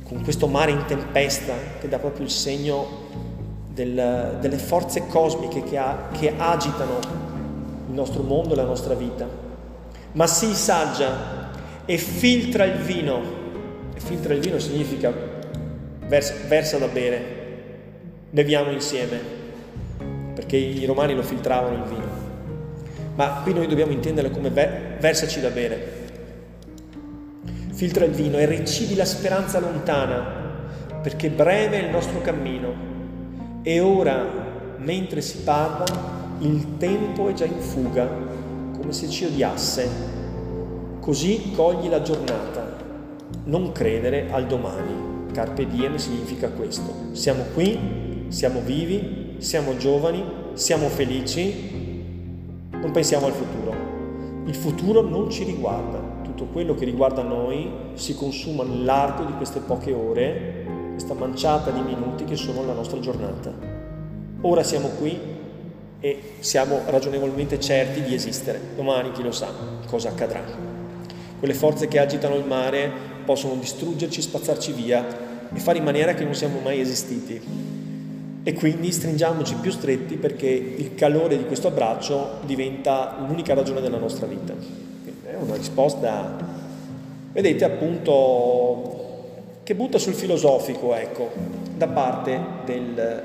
con 0.03 0.21
questo 0.23 0.47
mare 0.47 0.71
in 0.71 0.83
tempesta 0.87 1.53
che 1.79 1.87
dà 1.87 1.99
proprio 1.99 2.25
il 2.25 2.31
segno 2.31 2.85
del, 3.73 4.39
delle 4.41 4.57
forze 4.57 5.07
cosmiche 5.07 5.63
che, 5.63 5.77
ha, 5.77 6.09
che 6.11 6.33
agitano 6.35 6.99
il 7.87 7.93
nostro 7.93 8.23
mondo 8.23 8.51
e 8.51 8.57
la 8.57 8.65
nostra 8.65 8.93
vita. 8.93 9.50
Ma 10.13 10.27
sii 10.27 10.53
saggia 10.53 11.49
e 11.85 11.97
filtra 11.97 12.65
il 12.65 12.79
vino. 12.79 13.21
E 13.93 13.99
filtra 13.99 14.33
il 14.33 14.39
vino 14.39 14.59
significa 14.59 15.13
versa, 16.07 16.33
versa 16.47 16.77
da 16.77 16.87
bere, 16.87 17.23
beviamo 18.29 18.71
insieme, 18.71 19.19
perché 20.33 20.57
i 20.57 20.85
romani 20.85 21.15
lo 21.15 21.23
filtravano 21.23 21.75
il 21.75 21.89
vino. 21.89 22.29
Ma 23.15 23.41
qui 23.43 23.53
noi 23.53 23.67
dobbiamo 23.67 23.91
intendere 23.91 24.29
come 24.31 24.49
versaci 24.49 25.39
da 25.39 25.49
bere. 25.49 25.99
Filtra 27.73 28.05
il 28.05 28.11
vino 28.11 28.37
e 28.37 28.45
recivi 28.45 28.95
la 28.95 29.05
speranza 29.05 29.59
lontana, 29.59 30.39
perché 31.01 31.29
breve 31.29 31.79
è 31.79 31.85
il 31.85 31.89
nostro 31.89 32.21
cammino. 32.21 32.89
E 33.63 33.79
ora, 33.79 34.25
mentre 34.77 35.21
si 35.21 35.37
parla, 35.39 35.85
il 36.39 36.77
tempo 36.77 37.29
è 37.29 37.33
già 37.33 37.45
in 37.45 37.59
fuga, 37.59 38.09
come 38.81 38.93
se 38.93 39.07
ci 39.09 39.25
odiasse. 39.25 39.89
Così 40.99 41.51
cogli 41.55 41.87
la 41.87 42.01
giornata, 42.01 42.77
non 43.45 43.71
credere 43.71 44.31
al 44.31 44.47
domani. 44.47 45.29
Carpe 45.31 45.67
diem 45.67 45.95
significa 45.95 46.49
questo. 46.49 46.93
Siamo 47.11 47.43
qui, 47.53 48.25
siamo 48.27 48.59
vivi, 48.59 49.35
siamo 49.37 49.77
giovani, 49.77 50.23
siamo 50.53 50.87
felici, 50.89 51.69
non 52.71 52.91
pensiamo 52.91 53.27
al 53.27 53.33
futuro. 53.33 53.73
Il 54.45 54.55
futuro 54.55 55.01
non 55.01 55.29
ci 55.29 55.43
riguarda. 55.43 55.99
Tutto 56.23 56.45
quello 56.45 56.73
che 56.73 56.85
riguarda 56.85 57.21
noi 57.21 57.69
si 57.93 58.15
consuma 58.15 58.63
nell'arco 58.63 59.23
di 59.23 59.33
queste 59.33 59.59
poche 59.59 59.93
ore, 59.93 60.65
questa 60.91 61.13
manciata 61.13 61.69
di 61.69 61.81
minuti 61.81 62.23
che 62.23 62.35
sono 62.35 62.65
la 62.65 62.73
nostra 62.73 62.99
giornata. 62.99 63.53
Ora 64.41 64.63
siamo 64.63 64.89
qui 64.99 65.39
e 66.01 66.19
siamo 66.39 66.81
ragionevolmente 66.87 67.59
certi 67.59 68.01
di 68.01 68.13
esistere. 68.15 68.59
Domani 68.75 69.11
chi 69.11 69.21
lo 69.21 69.31
sa 69.31 69.47
cosa 69.85 70.09
accadrà. 70.09 70.43
Quelle 71.39 71.53
forze 71.53 71.87
che 71.87 71.99
agitano 71.99 72.35
il 72.35 72.43
mare 72.43 72.91
possono 73.23 73.55
distruggerci, 73.55 74.21
spazzarci 74.21 74.73
via 74.73 75.05
e 75.53 75.59
fare 75.59 75.77
in 75.77 75.83
maniera 75.83 76.13
che 76.15 76.23
non 76.23 76.33
siamo 76.33 76.59
mai 76.59 76.79
esistiti. 76.79 77.39
E 78.43 78.53
quindi 78.53 78.91
stringiamoci 78.91 79.55
più 79.55 79.69
stretti 79.69 80.15
perché 80.15 80.47
il 80.47 80.95
calore 80.95 81.37
di 81.37 81.45
questo 81.45 81.67
abbraccio 81.67 82.39
diventa 82.45 83.23
l'unica 83.27 83.53
ragione 83.53 83.81
della 83.81 83.99
nostra 83.99 84.25
vita. 84.25 84.53
È 85.23 85.35
una 85.39 85.55
risposta, 85.55 86.37
vedete 87.31 87.63
appunto, 87.63 88.99
che 89.61 89.75
butta 89.75 89.99
sul 89.99 90.15
filosofico, 90.15 90.95
ecco, 90.95 91.29
da 91.77 91.87
parte 91.87 92.39
del, 92.65 93.23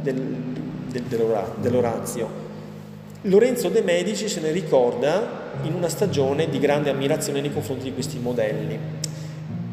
del, 0.00 0.53
dell'Orazio. 1.02 2.42
Lorenzo 3.22 3.68
de' 3.68 3.82
Medici 3.82 4.28
se 4.28 4.40
ne 4.40 4.50
ricorda 4.50 5.52
in 5.62 5.74
una 5.74 5.88
stagione 5.88 6.48
di 6.48 6.58
grande 6.58 6.90
ammirazione 6.90 7.40
nei 7.40 7.52
confronti 7.52 7.84
di 7.84 7.94
questi 7.94 8.18
modelli. 8.18 8.78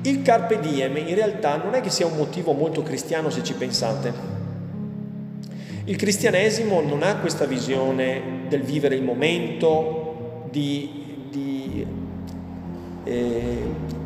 Il 0.03 0.21
carpe 0.21 0.59
diem 0.59 0.97
in 0.97 1.13
realtà 1.15 1.57
non 1.57 1.73
è 1.73 1.81
che 1.81 1.89
sia 1.89 2.05
un 2.05 2.15
motivo 2.15 2.53
molto 2.53 2.81
cristiano 2.81 3.29
se 3.29 3.43
ci 3.43 3.53
pensate. 3.53 4.39
Il 5.83 5.95
cristianesimo 5.95 6.79
non 6.81 7.03
ha 7.03 7.17
questa 7.17 7.45
visione 7.45 8.45
del 8.47 8.61
vivere 8.61 8.95
il 8.95 9.03
momento, 9.03 10.47
di, 10.49 11.25
di 11.29 11.85
eh, 13.03 13.63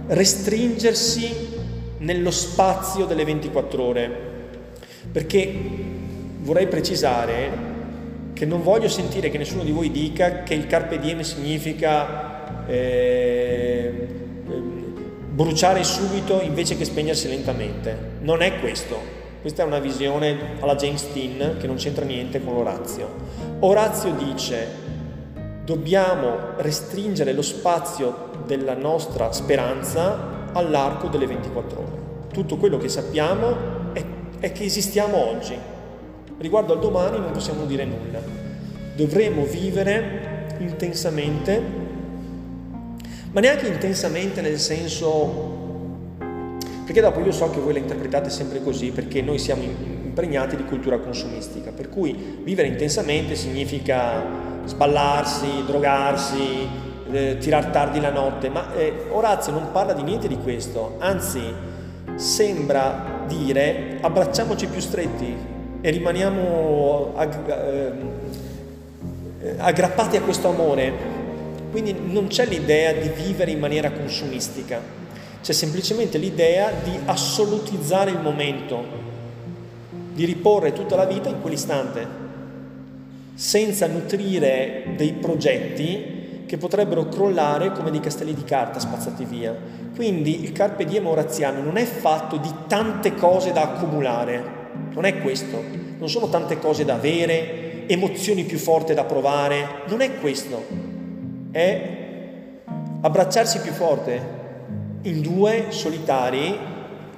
restringersi 0.07 1.53
nello 1.99 2.31
spazio 2.31 3.05
delle 3.05 3.25
24 3.25 3.83
ore, 3.83 4.17
perché 5.11 5.84
vorrei 6.45 6.67
precisare 6.67 7.73
che 8.33 8.45
non 8.45 8.61
voglio 8.61 8.87
sentire 8.87 9.29
che 9.29 9.37
nessuno 9.37 9.63
di 9.63 9.71
voi 9.71 9.91
dica 9.91 10.43
che 10.43 10.53
il 10.53 10.67
carpe 10.67 10.99
diem 10.99 11.21
significa 11.21 12.67
eh, 12.67 14.07
bruciare 15.31 15.83
subito 15.83 16.39
invece 16.41 16.77
che 16.77 16.85
spegnersi 16.85 17.27
lentamente. 17.27 17.97
Non 18.21 18.41
è 18.41 18.59
questo. 18.59 19.13
Questa 19.41 19.63
è 19.63 19.65
una 19.65 19.79
visione 19.79 20.57
alla 20.59 20.75
James 20.75 21.07
Dean 21.13 21.57
che 21.59 21.67
non 21.67 21.75
c'entra 21.75 22.05
niente 22.05 22.43
con 22.43 22.55
Orazio. 22.55 23.09
Orazio 23.59 24.11
dice 24.11 24.83
dobbiamo 25.63 26.53
restringere 26.57 27.33
lo 27.33 27.41
spazio 27.41 28.29
della 28.45 28.75
nostra 28.75 29.31
speranza 29.31 30.49
all'arco 30.53 31.07
delle 31.07 31.25
24 31.25 31.79
ore. 31.79 32.01
Tutto 32.31 32.57
quello 32.57 32.77
che 32.77 32.89
sappiamo 32.89 33.93
è, 33.93 34.03
è 34.39 34.51
che 34.51 34.63
esistiamo 34.63 35.17
oggi. 35.17 35.73
Riguardo 36.37 36.73
al 36.73 36.79
domani 36.79 37.19
non 37.19 37.31
possiamo 37.31 37.65
dire 37.65 37.85
nulla. 37.85 38.19
Dovremo 38.95 39.43
vivere 39.43 40.47
intensamente 40.59 41.83
ma 43.35 43.41
neanche 43.41 43.67
intensamente 43.67 44.39
nel 44.39 44.57
senso... 44.57 45.53
Perché 46.85 47.01
dopo 47.01 47.19
io 47.19 47.33
so 47.33 47.49
che 47.49 47.59
voi 47.59 47.73
la 47.73 47.79
interpretate 47.79 48.29
sempre 48.29 48.63
così, 48.63 48.91
perché 48.91 49.21
noi 49.21 49.39
siamo 49.39 49.61
impregnati 49.63 50.55
di 50.55 50.63
cultura 50.63 50.99
consumistica, 50.99 51.71
per 51.71 51.89
cui 51.89 52.39
vivere 52.43 52.69
intensamente 52.69 53.35
significa 53.35 54.23
sballarsi, 54.63 55.65
drogarsi, 55.65 56.65
eh, 57.11 57.35
tirar 57.37 57.65
tardi 57.71 57.99
la 57.99 58.11
notte, 58.11 58.47
ma 58.47 58.73
eh, 58.73 59.07
Orazio 59.09 59.51
non 59.51 59.71
parla 59.73 59.91
di 59.91 60.03
niente 60.03 60.29
di 60.29 60.37
questo, 60.37 60.95
anzi 60.99 61.41
sembra 62.15 63.23
dire 63.27 63.97
abbracciamoci 63.99 64.67
più 64.67 64.79
stretti 64.79 65.35
e 65.85 65.91
rimaniamo 65.91 67.13
ag- 67.15 67.91
eh, 69.39 69.53
aggrappati 69.57 70.17
a 70.17 70.21
questo 70.23 70.49
amore. 70.49 70.91
Quindi 71.69 71.95
non 72.07 72.25
c'è 72.25 72.47
l'idea 72.47 72.91
di 72.91 73.07
vivere 73.09 73.51
in 73.51 73.59
maniera 73.59 73.91
consumistica, 73.91 74.81
c'è 75.43 75.53
semplicemente 75.53 76.17
l'idea 76.17 76.71
di 76.71 76.97
assolutizzare 77.05 78.09
il 78.09 78.19
momento, 78.19 78.83
di 80.11 80.25
riporre 80.25 80.73
tutta 80.73 80.95
la 80.95 81.05
vita 81.05 81.29
in 81.29 81.39
quell'istante, 81.39 82.07
senza 83.35 83.85
nutrire 83.85 84.93
dei 84.95 85.13
progetti 85.13 86.45
che 86.47 86.57
potrebbero 86.57 87.09
crollare 87.09 87.73
come 87.73 87.91
dei 87.91 87.99
castelli 87.99 88.33
di 88.33 88.43
carta 88.43 88.79
spazzati 88.79 89.23
via. 89.23 89.55
Quindi 89.93 90.43
il 90.43 90.51
carpe 90.51 90.85
diem 90.85 91.05
oraziano 91.05 91.61
non 91.61 91.77
è 91.77 91.85
fatto 91.85 92.37
di 92.37 92.51
tante 92.65 93.13
cose 93.13 93.51
da 93.51 93.61
accumulare, 93.61 94.64
non 94.91 95.05
è 95.05 95.19
questo, 95.19 95.61
non 95.97 96.09
sono 96.09 96.29
tante 96.29 96.59
cose 96.59 96.85
da 96.85 96.95
avere, 96.95 97.87
emozioni 97.87 98.43
più 98.43 98.57
forti 98.57 98.93
da 98.93 99.03
provare, 99.03 99.83
non 99.87 100.01
è 100.01 100.19
questo 100.19 100.93
è 101.55 102.03
abbracciarsi 102.99 103.61
più 103.61 103.71
forte 103.71 104.43
in 105.03 105.21
due 105.21 105.67
solitari 105.69 106.57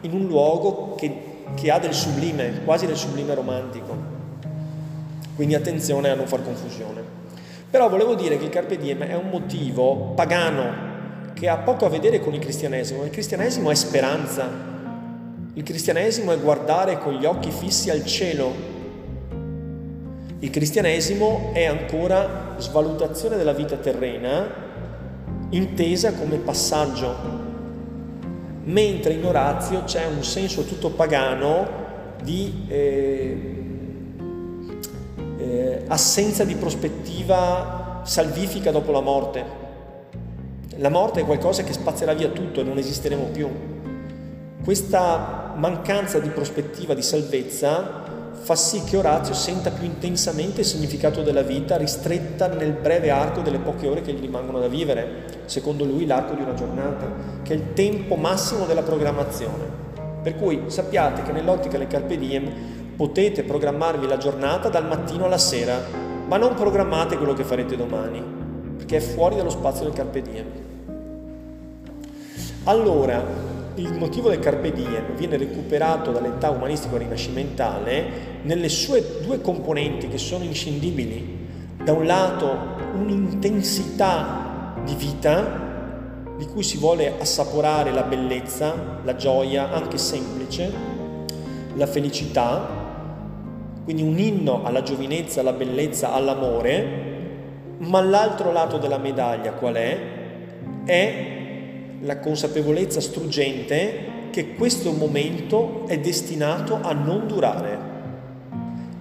in 0.01 0.13
un 0.13 0.27
luogo 0.27 0.93
che, 0.93 1.11
che 1.55 1.71
ha 1.71 1.79
del 1.79 1.95
sublime, 1.95 2.61
quasi 2.63 2.85
del 2.85 2.97
sublime 2.97 3.33
romantico. 3.33 3.95
Quindi 5.35 5.55
attenzione 5.55 6.09
a 6.09 6.13
non 6.13 6.27
far 6.27 6.43
confusione. 6.43 7.01
Però 7.67 7.89
volevo 7.89 8.13
dire 8.13 8.37
che 8.37 8.43
il 8.43 8.49
Carpe 8.51 8.77
Diem 8.77 9.03
è 9.05 9.15
un 9.15 9.29
motivo 9.29 10.13
pagano 10.15 10.85
che 11.33 11.49
ha 11.49 11.57
poco 11.57 11.85
a 11.85 11.89
vedere 11.89 12.19
con 12.19 12.35
il 12.35 12.39
cristianesimo. 12.39 13.03
Il 13.05 13.09
cristianesimo 13.09 13.71
è 13.71 13.75
speranza, 13.75 14.47
il 15.57 15.63
cristianesimo 15.63 16.31
è 16.31 16.39
guardare 16.39 16.99
con 16.99 17.15
gli 17.15 17.25
occhi 17.25 17.49
fissi 17.49 17.89
al 17.89 18.05
cielo, 18.05 18.53
il 20.37 20.51
cristianesimo 20.51 21.49
è 21.51 21.65
ancora 21.65 22.53
svalutazione 22.59 23.37
della 23.37 23.53
vita 23.53 23.75
terrena 23.75 24.65
intesa 25.49 26.13
come 26.13 26.37
passaggio, 26.37 27.15
mentre 28.65 29.13
in 29.13 29.25
Orazio 29.25 29.83
c'è 29.83 30.05
un 30.05 30.23
senso 30.23 30.63
tutto 30.63 30.91
pagano 30.91 31.67
di 32.21 32.65
eh, 32.67 33.55
eh, 35.39 35.83
assenza 35.87 36.43
di 36.43 36.53
prospettiva 36.53 38.01
salvifica 38.03 38.69
dopo 38.69 38.91
la 38.91 39.01
morte. 39.01 39.43
La 40.75 40.89
morte 40.89 41.21
è 41.21 41.25
qualcosa 41.25 41.63
che 41.63 41.73
spazzerà 41.73 42.13
via 42.13 42.29
tutto 42.29 42.61
e 42.61 42.63
non 42.63 42.77
esisteremo 42.77 43.23
più. 43.31 43.49
Questa 44.63 45.45
mancanza 45.57 46.19
di 46.19 46.29
prospettiva 46.29 46.93
di 46.93 47.01
salvezza 47.01 48.05
fa 48.47 48.55
sì 48.55 48.81
che 48.85 48.95
Orazio 48.95 49.33
senta 49.33 49.71
più 49.71 49.85
intensamente 49.85 50.61
il 50.61 50.65
significato 50.65 51.21
della 51.21 51.41
vita 51.41 51.75
ristretta 51.75 52.47
nel 52.47 52.71
breve 52.71 53.09
arco 53.09 53.41
delle 53.41 53.57
poche 53.57 53.87
ore 53.87 54.01
che 54.01 54.13
gli 54.13 54.21
rimangono 54.21 54.59
da 54.59 54.69
vivere, 54.69 55.41
secondo 55.45 55.83
lui 55.83 56.05
l'arco 56.05 56.33
di 56.33 56.43
una 56.43 56.53
giornata, 56.53 57.11
che 57.43 57.53
è 57.53 57.57
il 57.57 57.73
tempo 57.73 58.15
massimo 58.15 58.65
della 58.65 58.83
programmazione. 58.83 59.65
Per 60.23 60.35
cui 60.35 60.63
sappiate 60.67 61.23
che 61.23 61.33
nell'ottica 61.33 61.77
del 61.77 61.87
Carpe 61.87 62.17
Diem 62.17 62.49
potete 62.95 63.43
programmarvi 63.43 64.07
la 64.07 64.17
giornata 64.17 64.69
dal 64.69 64.87
mattino 64.87 65.25
alla 65.25 65.37
sera, 65.37 65.81
ma 66.25 66.37
non 66.37 66.53
programmate 66.53 67.17
quello 67.17 67.33
che 67.33 67.43
farete 67.43 67.75
domani, 67.75 68.23
perché 68.77 68.97
è 68.97 69.01
fuori 69.01 69.35
dallo 69.35 69.49
spazio 69.49 69.83
del 69.83 69.93
Carpe 69.93 70.21
Diem. 70.21 70.45
Allora, 72.63 73.46
il 73.77 73.93
motivo 73.93 74.29
del 74.29 74.39
carpe 74.39 74.71
diem 74.71 75.15
viene 75.15 75.37
recuperato 75.37 76.11
dall'età 76.11 76.49
umanistico-rinascimentale 76.49 78.05
nelle 78.41 78.69
sue 78.69 79.19
due 79.21 79.39
componenti 79.39 80.07
che 80.07 80.17
sono 80.17 80.43
inscindibili. 80.43 81.45
Da 81.83 81.93
un 81.93 82.05
lato 82.05 82.75
un'intensità 82.95 84.73
di 84.83 84.95
vita 84.95 85.65
di 86.37 86.45
cui 86.47 86.63
si 86.63 86.77
vuole 86.77 87.13
assaporare 87.19 87.91
la 87.91 88.01
bellezza, 88.03 88.99
la 89.03 89.15
gioia, 89.15 89.71
anche 89.71 89.97
semplice, 89.97 90.71
la 91.75 91.87
felicità, 91.87 92.85
quindi 93.83 94.01
un 94.01 94.17
inno 94.17 94.63
alla 94.63 94.81
giovinezza, 94.81 95.41
alla 95.41 95.53
bellezza, 95.53 96.13
all'amore, 96.13 97.05
ma 97.79 98.01
l'altro 98.01 98.51
lato 98.51 98.77
della 98.77 98.97
medaglia 98.97 99.51
qual 99.51 99.75
è? 99.75 99.99
È 100.83 101.36
la 102.01 102.19
consapevolezza 102.19 103.01
struggente 103.01 104.15
che 104.29 104.53
questo 104.53 104.91
momento 104.91 105.87
è 105.87 105.97
destinato 105.99 106.79
a 106.81 106.93
non 106.93 107.27
durare. 107.27 107.95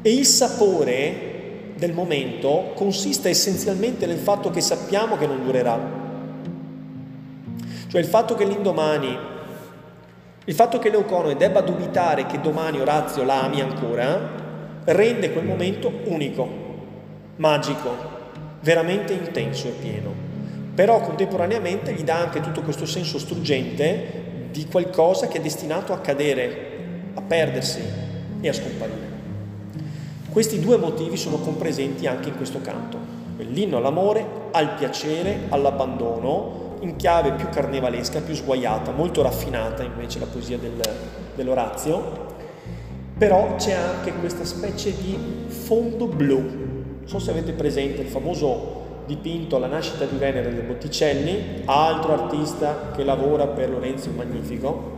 E 0.01 0.13
il 0.13 0.25
sapore 0.25 1.35
del 1.77 1.93
momento 1.93 2.73
consiste 2.75 3.29
essenzialmente 3.29 4.07
nel 4.07 4.19
fatto 4.19 4.51
che 4.51 4.61
sappiamo 4.61 5.17
che 5.17 5.27
non 5.27 5.45
durerà. 5.45 6.05
Cioè 7.89 8.01
il 8.01 8.07
fatto 8.07 8.35
che 8.35 8.47
l'indomani, 8.47 9.19
il 10.45 10.55
fatto 10.55 10.79
che 10.79 10.91
Leuconoe 10.91 11.37
debba 11.37 11.61
dubitare 11.61 12.27
che 12.27 12.41
domani 12.41 12.81
Orazio 12.81 13.25
la 13.25 13.43
ami 13.43 13.61
ancora, 13.61 14.45
rende 14.85 15.33
quel 15.33 15.45
momento 15.45 15.93
unico, 16.05 16.49
magico, 17.37 18.15
veramente 18.61 19.13
intenso 19.13 19.69
e 19.69 19.73
pieno 19.73 20.26
però 20.77 21.01
contemporaneamente 21.01 21.95
gli 21.95 22.03
dà 22.03 22.19
anche 22.19 22.41
tutto 22.41 22.61
questo 22.61 22.85
senso 22.85 23.19
struggente 23.19 24.25
di 24.51 24.67
qualcosa 24.67 25.27
che 25.27 25.39
è 25.39 25.41
destinato 25.41 25.95
a 25.95 26.01
cadere, 26.01 27.13
a 27.15 27.23
perdersi 27.23 27.81
e 28.43 28.49
a 28.49 28.53
scomparire. 28.53 29.15
Questi 30.31 30.61
due 30.61 30.77
motivi 30.77 31.17
sono 31.17 31.39
compresenti 31.39 32.07
anche 32.07 32.29
in 32.29 32.37
questo 32.37 32.61
canto, 32.61 32.99
l'inno 33.39 33.79
all'amore, 33.79 34.25
al 34.51 34.75
piacere, 34.75 35.45
all'abbandono, 35.49 36.77
in 36.81 36.97
chiave 36.97 37.33
più 37.33 37.49
carnevalesca, 37.49 38.21
più 38.21 38.35
sguaiata, 38.35 38.93
molto 38.93 39.23
raffinata 39.23 39.83
invece 39.83 40.19
la 40.19 40.27
poesia 40.27 40.59
del, 40.59 40.79
dell'Orazio, 41.35 42.35
però 43.17 43.55
c'è 43.57 43.73
anche 43.73 44.13
questa 44.13 44.45
specie 44.45 44.95
di 44.95 45.19
fondo 45.49 46.07
blu. 46.07 46.39
Non 46.39 47.09
so 47.09 47.19
se 47.19 47.31
avete 47.31 47.53
presente 47.53 48.03
il 48.03 48.09
famoso 48.09 48.76
dipinto 49.07 49.59
La 49.59 49.69
nascita 49.69 50.05
di 50.05 50.17
Venere 50.17 50.53
del 50.53 50.65
Botticelli, 50.65 51.63
altro 51.65 52.13
artista 52.13 52.91
che 52.95 53.05
lavora 53.05 53.47
per 53.47 53.71
Lorenzo 53.71 54.11
Magnifico. 54.11 54.95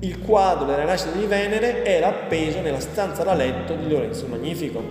Il 0.00 0.20
quadro 0.20 0.66
della 0.66 0.84
nascita 0.84 1.16
di 1.16 1.26
Venere 1.26 1.84
era 1.84 2.08
appeso 2.08 2.60
nella 2.60 2.80
stanza 2.80 3.24
da 3.24 3.34
letto 3.34 3.74
di 3.74 3.88
Lorenzo 3.88 4.26
Magnifico, 4.28 4.82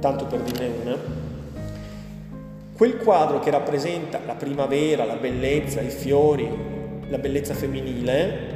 tanto 0.00 0.26
per 0.26 0.40
dirne 0.40 0.70
una. 0.82 0.96
Quel 2.76 2.96
quadro 2.96 3.38
che 3.40 3.50
rappresenta 3.50 4.20
la 4.26 4.34
primavera, 4.34 5.04
la 5.04 5.14
bellezza, 5.14 5.80
i 5.80 5.90
fiori, 5.90 6.48
la 7.08 7.18
bellezza 7.18 7.54
femminile, 7.54 8.52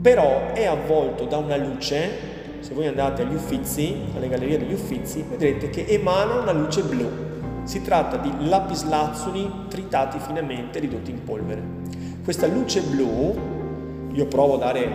però 0.00 0.52
è 0.52 0.64
avvolto 0.64 1.26
da 1.26 1.36
una 1.36 1.56
luce, 1.56 2.30
se 2.60 2.74
voi 2.74 2.86
andate 2.86 3.22
agli 3.22 3.34
Uffizi, 3.34 3.94
alle 4.16 4.28
gallerie 4.28 4.58
degli 4.58 4.72
Uffizi, 4.72 5.24
vedrete 5.28 5.68
che 5.68 5.84
emana 5.86 6.40
una 6.40 6.52
luce 6.52 6.82
blu, 6.82 7.31
si 7.64 7.82
tratta 7.82 8.16
di 8.16 8.30
lapislazzuli 8.48 9.50
tritati 9.68 10.18
finemente 10.18 10.78
ridotti 10.78 11.10
in 11.10 11.22
polvere. 11.24 11.62
Questa 12.24 12.46
luce 12.46 12.80
blu, 12.82 13.36
io 14.12 14.26
provo 14.26 14.54
a 14.54 14.58
dare 14.58 14.80
il 14.80 14.90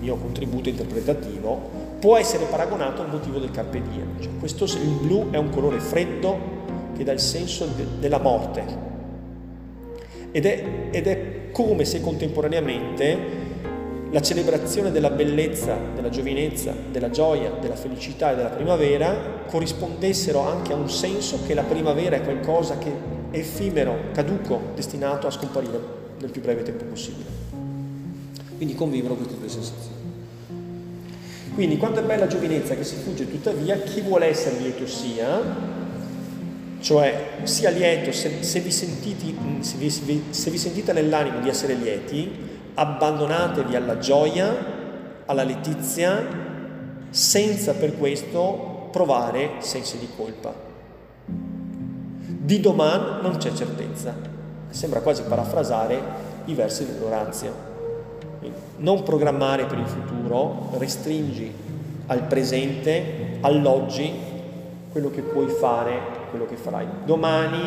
mio 0.00 0.16
contributo 0.16 0.68
interpretativo, 0.68 1.80
può 1.98 2.16
essere 2.16 2.44
paragonato 2.46 3.02
al 3.02 3.10
motivo 3.10 3.38
del 3.38 3.50
carpe 3.50 3.80
diem. 3.80 4.20
Cioè 4.20 4.32
questo, 4.38 4.64
il 4.64 4.98
blu 5.00 5.30
è 5.30 5.36
un 5.36 5.50
colore 5.50 5.78
freddo 5.78 6.38
che 6.96 7.04
dà 7.04 7.12
il 7.12 7.20
senso 7.20 7.66
de, 7.66 7.86
della 7.98 8.18
morte 8.18 8.90
ed 10.32 10.46
è, 10.46 10.88
ed 10.90 11.06
è 11.06 11.50
come 11.52 11.84
se 11.84 12.00
contemporaneamente 12.00 13.50
la 14.12 14.20
celebrazione 14.20 14.92
della 14.92 15.08
bellezza, 15.08 15.74
della 15.94 16.10
giovinezza, 16.10 16.74
della 16.90 17.08
gioia, 17.08 17.50
della 17.58 17.76
felicità 17.76 18.32
e 18.32 18.36
della 18.36 18.50
primavera 18.50 19.40
corrispondessero 19.46 20.46
anche 20.46 20.74
a 20.74 20.76
un 20.76 20.90
senso 20.90 21.38
che 21.46 21.54
la 21.54 21.62
primavera 21.62 22.16
è 22.16 22.22
qualcosa 22.22 22.76
che 22.76 22.90
è 23.30 23.38
effimero, 23.38 24.10
caduco, 24.12 24.60
destinato 24.74 25.26
a 25.26 25.30
scomparire 25.30 25.80
nel 26.20 26.30
più 26.30 26.42
breve 26.42 26.62
tempo 26.62 26.84
possibile. 26.84 27.24
Quindi 28.56 28.74
convivono 28.74 29.14
queste 29.14 29.38
due 29.38 29.48
sensazioni. 29.48 30.00
Quindi 31.54 31.78
quanto 31.78 32.00
è 32.00 32.02
bella 32.02 32.26
giovinezza 32.26 32.74
che 32.74 32.84
si 32.84 32.96
fugge 32.96 33.30
tuttavia, 33.30 33.78
chi 33.78 34.02
vuole 34.02 34.26
essere 34.26 34.58
lieto 34.58 34.86
sia, 34.86 35.40
cioè 36.80 37.28
sia 37.44 37.70
lieto 37.70 38.12
se, 38.12 38.42
se, 38.42 38.60
vi, 38.60 38.70
sentiti, 38.70 39.34
se, 39.60 39.76
vi, 39.78 40.22
se 40.30 40.50
vi 40.50 40.58
sentite 40.58 40.92
nell'animo 40.92 41.40
di 41.40 41.48
essere 41.48 41.74
lieti, 41.74 42.50
abbandonatevi 42.74 43.76
alla 43.76 43.98
gioia, 43.98 44.54
alla 45.26 45.42
letizia, 45.42 46.24
senza 47.10 47.74
per 47.74 47.96
questo 47.98 48.88
provare 48.90 49.52
sensi 49.58 49.98
di 49.98 50.08
colpa. 50.16 50.52
Di 51.26 52.60
domani 52.60 53.22
non 53.22 53.36
c'è 53.36 53.52
certezza. 53.52 54.14
Sembra 54.70 55.00
quasi 55.00 55.22
parafrasare 55.22 56.00
i 56.46 56.54
versi 56.54 56.86
dell'Orazio. 56.86 57.70
Non 58.78 59.02
programmare 59.02 59.66
per 59.66 59.78
il 59.78 59.86
futuro, 59.86 60.70
restringi 60.78 61.52
al 62.06 62.24
presente, 62.24 63.38
all'oggi, 63.40 64.12
quello 64.90 65.10
che 65.10 65.22
puoi 65.22 65.48
fare, 65.48 66.00
quello 66.30 66.46
che 66.46 66.56
farai. 66.56 66.86
Domani 67.04 67.60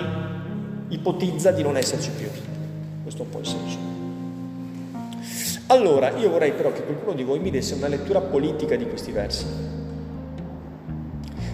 ipotizza 0.89 1.51
di 1.51 1.63
non 1.63 1.77
esserci 1.77 2.11
più. 2.11 2.27
Questo 3.01 3.21
è 3.21 3.25
un 3.25 3.31
po' 3.31 3.39
il 3.39 3.47
senso. 3.47 3.94
Allora, 5.67 6.11
io 6.11 6.29
vorrei 6.29 6.51
però 6.51 6.71
che 6.71 6.83
qualcuno 6.83 7.13
di 7.13 7.23
voi 7.23 7.39
mi 7.39 7.49
desse 7.49 7.73
una 7.73 7.87
lettura 7.87 8.21
politica 8.21 8.75
di 8.75 8.87
questi 8.87 9.11
versi, 9.11 9.45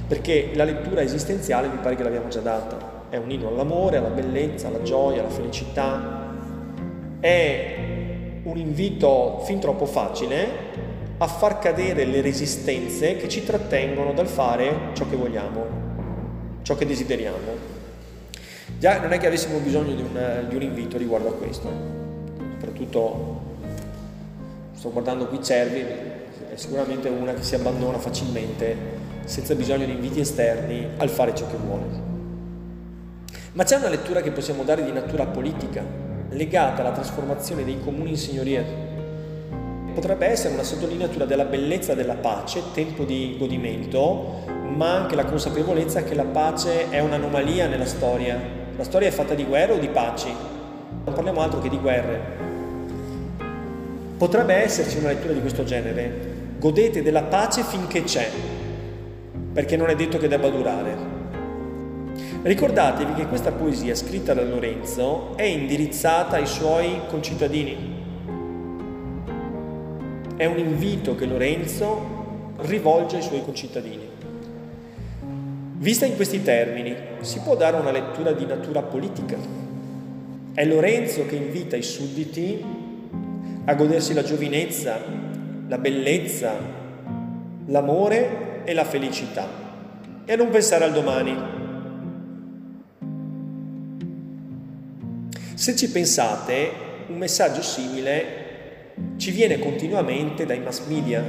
perché 0.06 0.52
la 0.54 0.66
lettura 0.66 1.02
esistenziale 1.02 1.70
mi 1.70 1.78
pare 1.78 1.96
che 1.96 2.04
l'abbiamo 2.04 2.28
già 2.28 2.42
data. 2.42 3.08
È 3.10 3.16
un 3.16 3.32
inno 3.32 3.48
all'amore, 3.48 3.98
alla 3.98 4.10
bellezza, 4.10 4.68
alla 4.68 4.82
gioia, 4.82 5.22
alla 5.22 5.30
felicità. 5.30 6.30
È 7.22 7.76
un 8.44 8.58
invito 8.58 9.40
fin 9.46 9.60
troppo 9.60 9.86
facile 9.86 10.48
a 11.18 11.28
far 11.28 11.60
cadere 11.60 12.04
le 12.04 12.20
resistenze 12.20 13.16
che 13.16 13.30
ci 13.30 13.46
trattengono 13.46 14.12
dal 14.12 14.28
fare 14.28 14.90
ciò 14.94 15.08
che 15.08 15.16
vogliamo, 15.16 15.66
ciò 16.64 16.76
che 16.76 16.86
desideriamo. 16.86 17.38
Già 18.78 19.00
non 19.00 19.14
è 19.14 19.18
che 19.18 19.28
avessimo 19.28 19.60
bisogno 19.60 19.94
di 19.94 20.02
un, 20.02 20.46
di 20.50 20.56
un 20.56 20.62
invito 20.64 20.98
riguardo 20.98 21.30
a 21.30 21.34
questo, 21.34 21.70
soprattutto 22.58 23.41
sto 24.82 24.92
guardando 24.92 25.28
qui 25.28 25.44
Cervi, 25.44 25.80
è 25.82 26.56
sicuramente 26.56 27.08
una 27.08 27.36
che 27.36 27.44
si 27.44 27.54
abbandona 27.54 28.00
facilmente, 28.00 28.76
senza 29.26 29.54
bisogno 29.54 29.86
di 29.86 29.92
inviti 29.92 30.22
esterni, 30.22 30.88
al 30.98 31.08
fare 31.08 31.36
ciò 31.36 31.46
che 31.46 31.56
vuole. 31.56 31.86
Ma 33.52 33.64
c'è 33.64 33.76
una 33.76 33.90
lettura 33.90 34.22
che 34.22 34.32
possiamo 34.32 34.64
dare 34.64 34.84
di 34.84 34.92
natura 34.92 35.28
politica, 35.28 35.84
legata 36.30 36.82
alla 36.82 36.94
trasformazione 36.94 37.64
dei 37.64 37.80
comuni 37.80 38.10
in 38.10 38.18
signoria 38.18 38.66
potrebbe 39.94 40.26
essere 40.26 40.56
una 40.56 40.64
sottolineatura 40.64 41.26
della 41.26 41.46
bellezza 41.46 41.94
della 41.94 42.16
pace, 42.16 42.64
tempo 42.74 43.04
di 43.04 43.36
godimento, 43.38 44.46
ma 44.76 44.96
anche 44.96 45.14
la 45.14 45.26
consapevolezza 45.26 46.02
che 46.02 46.16
la 46.16 46.26
pace 46.26 46.90
è 46.90 47.00
un'anomalia 47.02 47.68
nella 47.68 47.86
storia. 47.86 48.36
La 48.76 48.84
storia 48.84 49.10
è 49.10 49.12
fatta 49.12 49.36
di 49.36 49.46
guerre 49.46 49.74
o 49.74 49.78
di 49.78 49.90
paci, 49.90 50.34
non 51.04 51.14
parliamo 51.14 51.40
altro 51.40 51.60
che 51.60 51.70
di 51.70 51.78
guerre. 51.78 52.41
Potrebbe 54.22 54.54
esserci 54.54 55.00
una 55.00 55.08
lettura 55.08 55.34
di 55.34 55.40
questo 55.40 55.64
genere. 55.64 56.12
Godete 56.60 57.02
della 57.02 57.24
pace 57.24 57.64
finché 57.64 58.04
c'è, 58.04 58.30
perché 59.52 59.76
non 59.76 59.90
è 59.90 59.96
detto 59.96 60.20
che 60.20 60.28
debba 60.28 60.48
durare. 60.48 60.96
Ricordatevi 62.44 63.16
che 63.16 63.26
questa 63.26 63.52
poesia 63.52 63.96
scritta 63.96 64.36
da 64.36 64.44
Lorenzo 64.44 65.36
è 65.36 65.42
indirizzata 65.42 66.36
ai 66.36 66.46
suoi 66.46 67.00
concittadini, 67.08 67.76
è 70.36 70.46
un 70.46 70.60
invito 70.60 71.16
che 71.16 71.26
Lorenzo 71.26 72.54
rivolge 72.60 73.16
ai 73.16 73.24
suoi 73.24 73.44
concittadini. 73.44 74.08
Vista 75.78 76.06
in 76.06 76.16
questi 76.16 76.44
termini, 76.44 76.96
si 77.22 77.40
può 77.40 77.56
dare 77.56 77.78
una 77.78 77.90
lettura 77.90 78.34
di 78.34 78.46
natura 78.46 78.84
politica. 78.84 79.38
È 80.54 80.64
Lorenzo 80.64 81.26
che 81.26 81.38
invita 81.38 81.76
i 81.76 81.82
sudditi 81.82 82.81
a 83.66 83.74
godersi 83.76 84.14
la 84.14 84.24
giovinezza, 84.24 85.00
la 85.68 85.78
bellezza, 85.78 86.54
l'amore 87.66 88.64
e 88.64 88.74
la 88.74 88.84
felicità 88.84 89.48
e 90.26 90.34
a 90.34 90.36
non 90.36 90.50
pensare 90.50 90.84
al 90.84 90.92
domani. 90.92 91.60
Se 95.54 95.76
ci 95.76 95.90
pensate, 95.92 96.72
un 97.08 97.18
messaggio 97.18 97.62
simile 97.62 98.40
ci 99.18 99.32
viene 99.32 99.60
continuamente 99.60 100.46
dai 100.46 100.60
mass 100.60 100.86
media. 100.88 101.24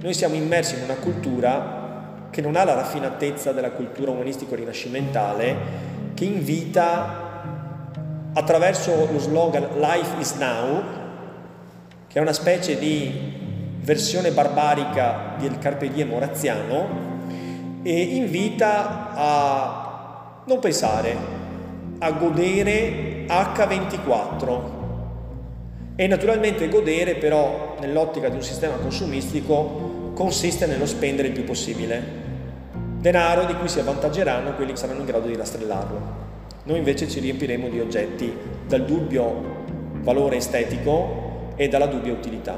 Noi 0.00 0.14
siamo 0.14 0.34
immersi 0.34 0.76
in 0.76 0.84
una 0.84 0.94
cultura 0.94 2.28
che 2.30 2.40
non 2.40 2.56
ha 2.56 2.64
la 2.64 2.74
raffinatezza 2.74 3.52
della 3.52 3.70
cultura 3.70 4.10
umanistico-rinascimentale, 4.12 5.56
che 6.14 6.24
invita 6.24 7.26
attraverso 8.32 9.08
lo 9.10 9.18
slogan 9.18 9.78
Life 9.78 10.18
is 10.20 10.34
Now, 10.34 10.82
che 12.08 12.18
è 12.18 12.22
una 12.22 12.32
specie 12.32 12.78
di 12.78 13.36
versione 13.80 14.30
barbarica 14.32 15.34
del 15.38 15.58
Carpe 15.58 15.90
Diem 15.90 16.12
oraziano, 16.12 17.06
e 17.82 18.00
invita 18.00 19.12
a 19.14 20.42
non 20.44 20.58
pensare, 20.58 21.16
a 21.98 22.10
godere 22.12 23.26
H24, 23.26 24.60
e 25.96 26.06
naturalmente 26.06 26.68
godere 26.68 27.14
però 27.16 27.76
nell'ottica 27.80 28.28
di 28.28 28.36
un 28.36 28.42
sistema 28.42 28.74
consumistico 28.76 30.12
consiste 30.14 30.66
nello 30.66 30.86
spendere 30.86 31.28
il 31.28 31.34
più 31.34 31.44
possibile. 31.44 32.26
Denaro 33.00 33.44
di 33.44 33.54
cui 33.54 33.68
si 33.68 33.80
avvantaggeranno 33.80 34.54
quelli 34.54 34.72
che 34.72 34.78
saranno 34.78 35.00
in 35.00 35.06
grado 35.06 35.26
di 35.26 35.36
rastrellarlo. 35.36 36.26
Noi 36.64 36.78
invece 36.78 37.08
ci 37.08 37.20
riempiremo 37.20 37.68
di 37.68 37.80
oggetti 37.80 38.36
dal 38.66 38.84
dubbio 38.84 39.56
valore 40.00 40.36
estetico 40.36 41.27
e 41.58 41.68
dalla 41.68 41.86
dubbia 41.86 42.12
utilità. 42.12 42.56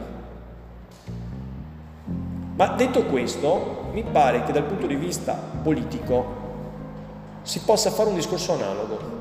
Ma 2.54 2.66
detto 2.76 3.04
questo, 3.06 3.88
mi 3.92 4.04
pare 4.04 4.44
che 4.44 4.52
dal 4.52 4.64
punto 4.64 4.86
di 4.86 4.94
vista 4.94 5.32
politico 5.32 6.38
si 7.40 7.60
possa 7.60 7.90
fare 7.90 8.10
un 8.10 8.14
discorso 8.14 8.52
analogo. 8.52 9.18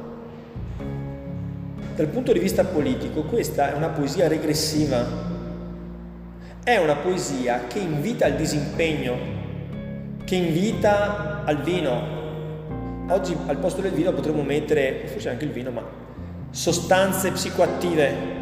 Dal 1.96 2.08
punto 2.08 2.34
di 2.34 2.40
vista 2.40 2.66
politico 2.66 3.24
questa 3.24 3.72
è 3.72 3.76
una 3.76 3.88
poesia 3.88 4.28
regressiva, 4.28 5.06
è 6.62 6.76
una 6.78 6.98
poesia 6.98 7.62
che 7.68 7.80
invita 7.80 8.26
al 8.26 8.36
disimpegno, 8.36 9.16
che 10.26 10.36
invita 10.36 11.44
al 11.46 11.62
vino. 11.62 12.18
Oggi 13.08 13.36
al 13.46 13.58
posto 13.58 13.80
del 13.80 13.92
vino 13.92 14.12
potremmo 14.12 14.44
mettere, 14.44 15.08
forse 15.08 15.30
anche 15.30 15.46
il 15.46 15.52
vino, 15.52 15.72
ma 15.72 15.84
sostanze 16.52 17.32
psicoattive, 17.32 18.39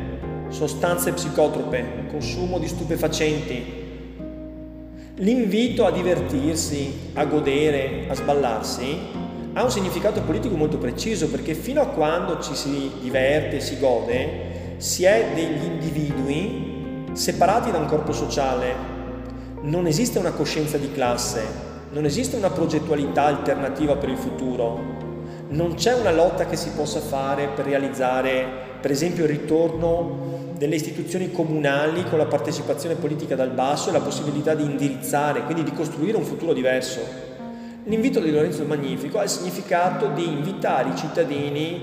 sostanze 0.50 1.14
psicotrope, 1.14 2.06
consumo 2.10 2.60
di 2.60 2.68
stupefacenti, 2.68 3.86
l'invito 5.16 5.86
a 5.86 5.92
divertirsi, 5.92 7.12
a 7.14 7.26
godere, 7.26 8.06
a 8.08 8.14
sballarsi, 8.14 8.98
ha 9.54 9.64
un 9.64 9.72
significato 9.72 10.22
politico 10.22 10.56
molto 10.56 10.78
preciso 10.78 11.30
perché 11.30 11.56
fino 11.56 11.82
a 11.82 11.88
quando 11.88 12.40
ci 12.40 12.54
si 12.54 12.92
diverte, 13.02 13.60
si 13.60 13.80
gode, 13.80 14.76
si 14.78 15.04
è 15.04 15.32
degli 15.34 15.64
individui 15.64 17.06
separati 17.14 17.72
da 17.72 17.80
un 17.80 17.88
corpo 17.88 18.14
sociale, 18.14 18.76
non 19.62 19.88
esiste 19.88 20.20
una 20.20 20.32
coscienza 20.32 20.78
di 20.78 20.92
classe, 20.92 21.42
non 21.90 22.06
esiste 22.06 22.36
una 22.36 22.52
progettualità 22.52 23.24
alternativa 23.24 23.96
per 23.96 24.10
il 24.10 24.18
futuro, 24.18 24.80
non 25.50 25.74
c'è 25.74 25.94
una 25.94 26.12
lotta 26.12 26.46
che 26.46 26.56
si 26.56 26.70
possa 26.76 27.00
fare 27.00 27.48
per 27.48 27.66
realizzare, 27.66 28.77
per 28.88 28.96
esempio, 28.96 29.26
il 29.26 29.32
ritorno 29.32 30.54
delle 30.58 30.76
istituzioni 30.76 31.30
comunali 31.30 32.06
con 32.06 32.18
la 32.18 32.26
partecipazione 32.26 32.96
politica 32.96 33.36
dal 33.36 33.50
basso 33.50 33.90
e 33.90 33.92
la 33.92 34.00
possibilità 34.00 34.54
di 34.54 34.64
indirizzare, 34.64 35.44
quindi 35.44 35.64
di 35.64 35.74
costruire 35.74 36.16
un 36.16 36.24
futuro 36.24 36.54
diverso. 36.54 37.02
L'invito 37.84 38.22
di 38.22 38.32
Lorenzo 38.32 38.62
il 38.62 38.70
Magnifico 38.70 39.20
ha 39.20 39.24
il 39.24 39.30
significato 39.30 40.08
di 40.16 40.26
invitare 40.26 40.88
i 40.88 40.96
cittadini 40.96 41.82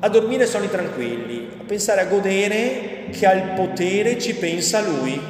a 0.00 0.08
dormire 0.08 0.46
sonni 0.46 0.68
tranquilli, 0.68 1.48
a 1.60 1.62
pensare 1.64 2.00
a 2.00 2.06
godere 2.06 3.10
che 3.12 3.26
al 3.26 3.52
potere 3.54 4.18
ci 4.18 4.34
pensa 4.34 4.80
lui. 4.80 5.20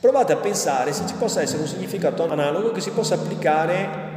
Provate 0.00 0.32
a 0.32 0.36
pensare 0.38 0.92
se 0.92 1.06
ci 1.06 1.14
possa 1.14 1.40
essere 1.40 1.62
un 1.62 1.68
significato 1.68 2.28
analogo 2.28 2.72
che 2.72 2.80
si 2.80 2.90
possa 2.90 3.14
applicare 3.14 4.09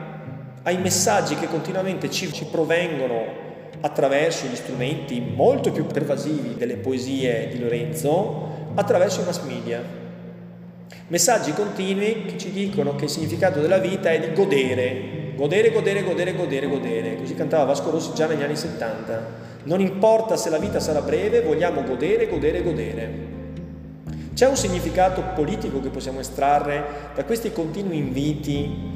ai 0.63 0.77
messaggi 0.77 1.35
che 1.35 1.47
continuamente 1.47 2.09
ci, 2.09 2.31
ci 2.31 2.45
provengono 2.45 3.51
attraverso 3.81 4.47
gli 4.47 4.55
strumenti 4.55 5.19
molto 5.19 5.71
più 5.71 5.85
pervasivi 5.85 6.55
delle 6.55 6.77
poesie 6.77 7.49
di 7.49 7.59
Lorenzo, 7.59 8.71
attraverso 8.75 9.21
i 9.21 9.25
mass 9.25 9.41
media. 9.41 9.81
Messaggi 11.07 11.51
continui 11.51 12.25
che 12.25 12.37
ci 12.37 12.51
dicono 12.51 12.95
che 12.95 13.05
il 13.05 13.09
significato 13.09 13.59
della 13.59 13.77
vita 13.77 14.09
è 14.09 14.19
di 14.19 14.33
godere, 14.33 15.33
godere, 15.35 15.71
godere, 15.71 16.03
godere, 16.03 16.33
godere, 16.33 16.67
godere. 16.67 17.17
Così 17.17 17.35
cantava 17.35 17.65
Vasco 17.65 17.89
Rossi 17.89 18.13
già 18.13 18.25
negli 18.25 18.41
anni 18.41 18.55
70. 18.55 19.51
Non 19.63 19.81
importa 19.81 20.37
se 20.37 20.49
la 20.49 20.59
vita 20.59 20.79
sarà 20.79 21.01
breve, 21.01 21.41
vogliamo 21.41 21.83
godere, 21.83 22.27
godere, 22.27 22.63
godere. 22.63 23.31
C'è 24.33 24.47
un 24.47 24.55
significato 24.55 25.23
politico 25.35 25.81
che 25.81 25.89
possiamo 25.89 26.19
estrarre 26.19 27.11
da 27.13 27.25
questi 27.25 27.51
continui 27.51 27.97
inviti 27.97 28.92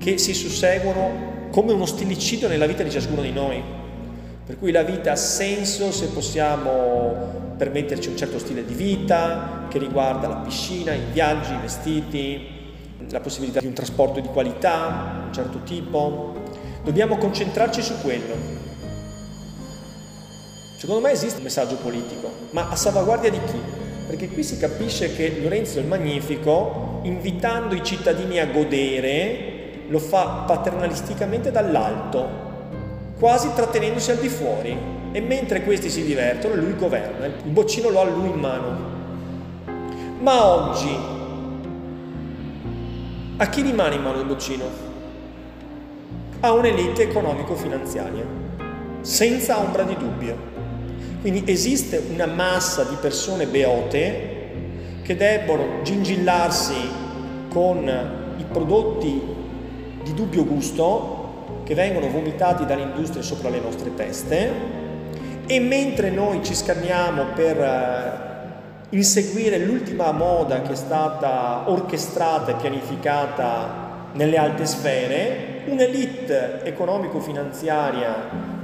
che 0.00 0.16
si 0.16 0.32
susseguono 0.32 1.48
come 1.50 1.72
uno 1.72 1.84
stillicidio 1.84 2.48
nella 2.48 2.64
vita 2.64 2.82
di 2.82 2.90
ciascuno 2.90 3.20
di 3.20 3.32
noi. 3.32 3.62
Per 4.46 4.58
cui 4.58 4.72
la 4.72 4.82
vita 4.82 5.12
ha 5.12 5.16
senso 5.16 5.92
se 5.92 6.06
possiamo 6.06 7.54
permetterci 7.58 8.08
un 8.08 8.16
certo 8.16 8.38
stile 8.38 8.64
di 8.64 8.72
vita 8.72 9.66
che 9.68 9.78
riguarda 9.78 10.26
la 10.26 10.36
piscina, 10.36 10.94
i 10.94 11.02
viaggi, 11.12 11.52
i 11.52 11.58
vestiti, 11.60 12.46
la 13.10 13.20
possibilità 13.20 13.60
di 13.60 13.66
un 13.66 13.74
trasporto 13.74 14.20
di 14.20 14.28
qualità, 14.28 15.24
un 15.26 15.34
certo 15.34 15.60
tipo. 15.64 16.32
Dobbiamo 16.82 17.18
concentrarci 17.18 17.82
su 17.82 18.00
quello. 18.00 18.34
Secondo 20.78 21.02
me 21.02 21.12
esiste 21.12 21.36
un 21.36 21.44
messaggio 21.44 21.76
politico, 21.76 22.32
ma 22.52 22.70
a 22.70 22.74
salvaguardia 22.74 23.28
di 23.28 23.40
chi? 23.44 23.60
Perché 24.06 24.28
qui 24.28 24.42
si 24.42 24.56
capisce 24.56 25.14
che 25.14 25.40
Lorenzo 25.42 25.78
il 25.78 25.84
Magnifico, 25.84 27.00
invitando 27.02 27.74
i 27.74 27.84
cittadini 27.84 28.38
a 28.38 28.46
godere, 28.46 29.59
lo 29.90 29.98
fa 29.98 30.44
paternalisticamente 30.46 31.50
dall'alto, 31.50 32.48
quasi 33.18 33.50
trattenendosi 33.54 34.12
al 34.12 34.18
di 34.18 34.28
fuori. 34.28 34.98
E 35.12 35.20
mentre 35.20 35.62
questi 35.64 35.90
si 35.90 36.04
divertono, 36.04 36.54
lui 36.54 36.76
governa, 36.76 37.26
il 37.26 37.50
boccino 37.50 37.90
lo 37.90 38.00
ha 38.00 38.04
lui 38.04 38.28
in 38.28 38.38
mano. 38.38 38.78
Ma 40.20 40.44
oggi, 40.44 40.96
a 43.36 43.46
chi 43.48 43.62
rimane 43.62 43.96
in 43.96 44.02
mano 44.02 44.20
il 44.20 44.26
boccino? 44.26 44.64
A 46.38 46.52
un'elite 46.52 47.02
economico-finanziaria, 47.02 48.24
senza 49.00 49.58
ombra 49.58 49.82
di 49.82 49.96
dubbio. 49.96 50.48
Quindi 51.20 51.42
esiste 51.46 52.00
una 52.12 52.26
massa 52.26 52.84
di 52.84 52.94
persone 53.00 53.46
beote 53.46 54.38
che 55.02 55.16
debbono 55.16 55.82
gingillarsi 55.82 56.88
con 57.48 57.88
i 58.38 58.44
prodotti 58.44 59.38
di 60.10 60.14
dubbio 60.14 60.44
gusto 60.44 61.62
che 61.62 61.74
vengono 61.74 62.08
vomitati 62.08 62.66
dalle 62.66 62.82
industrie 62.82 63.22
sopra 63.22 63.48
le 63.48 63.60
nostre 63.60 63.94
teste 63.94 64.78
e 65.46 65.60
mentre 65.60 66.10
noi 66.10 66.44
ci 66.44 66.54
scanniamo 66.54 67.26
per 67.34 67.60
eh, 67.60 68.96
inseguire 68.96 69.58
l'ultima 69.58 70.10
moda 70.10 70.62
che 70.62 70.72
è 70.72 70.76
stata 70.76 71.62
orchestrata 71.66 72.50
e 72.50 72.54
pianificata 72.54 73.88
nelle 74.12 74.36
alte 74.36 74.66
sfere, 74.66 75.62
un'elite 75.66 76.64
economico-finanziaria 76.64 78.14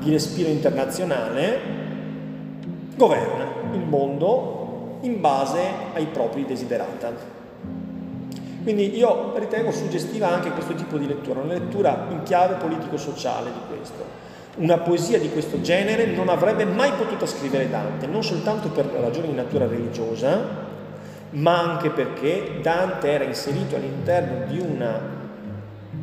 di 0.00 0.10
respiro 0.10 0.48
internazionale 0.48 1.84
governa 2.96 3.44
il 3.72 3.84
mondo 3.86 4.98
in 5.02 5.20
base 5.20 5.60
ai 5.94 6.06
propri 6.06 6.44
desiderata. 6.44 7.35
Quindi 8.66 8.96
io 8.96 9.32
ritengo 9.38 9.70
suggestiva 9.70 10.26
anche 10.26 10.50
questo 10.50 10.74
tipo 10.74 10.98
di 10.98 11.06
lettura, 11.06 11.38
una 11.38 11.52
lettura 11.52 12.08
in 12.10 12.24
chiave 12.24 12.56
politico-sociale 12.56 13.52
di 13.52 13.60
questo. 13.76 14.04
Una 14.56 14.78
poesia 14.78 15.20
di 15.20 15.30
questo 15.30 15.60
genere 15.60 16.06
non 16.06 16.28
avrebbe 16.28 16.64
mai 16.64 16.90
potuto 16.98 17.26
scrivere 17.26 17.70
Dante, 17.70 18.08
non 18.08 18.24
soltanto 18.24 18.70
per 18.70 18.86
ragioni 18.86 19.28
di 19.28 19.34
natura 19.34 19.68
religiosa, 19.68 20.40
ma 21.30 21.60
anche 21.60 21.90
perché 21.90 22.58
Dante 22.60 23.08
era 23.08 23.22
inserito 23.22 23.76
all'interno 23.76 24.46
di 24.46 24.58
una 24.58 25.00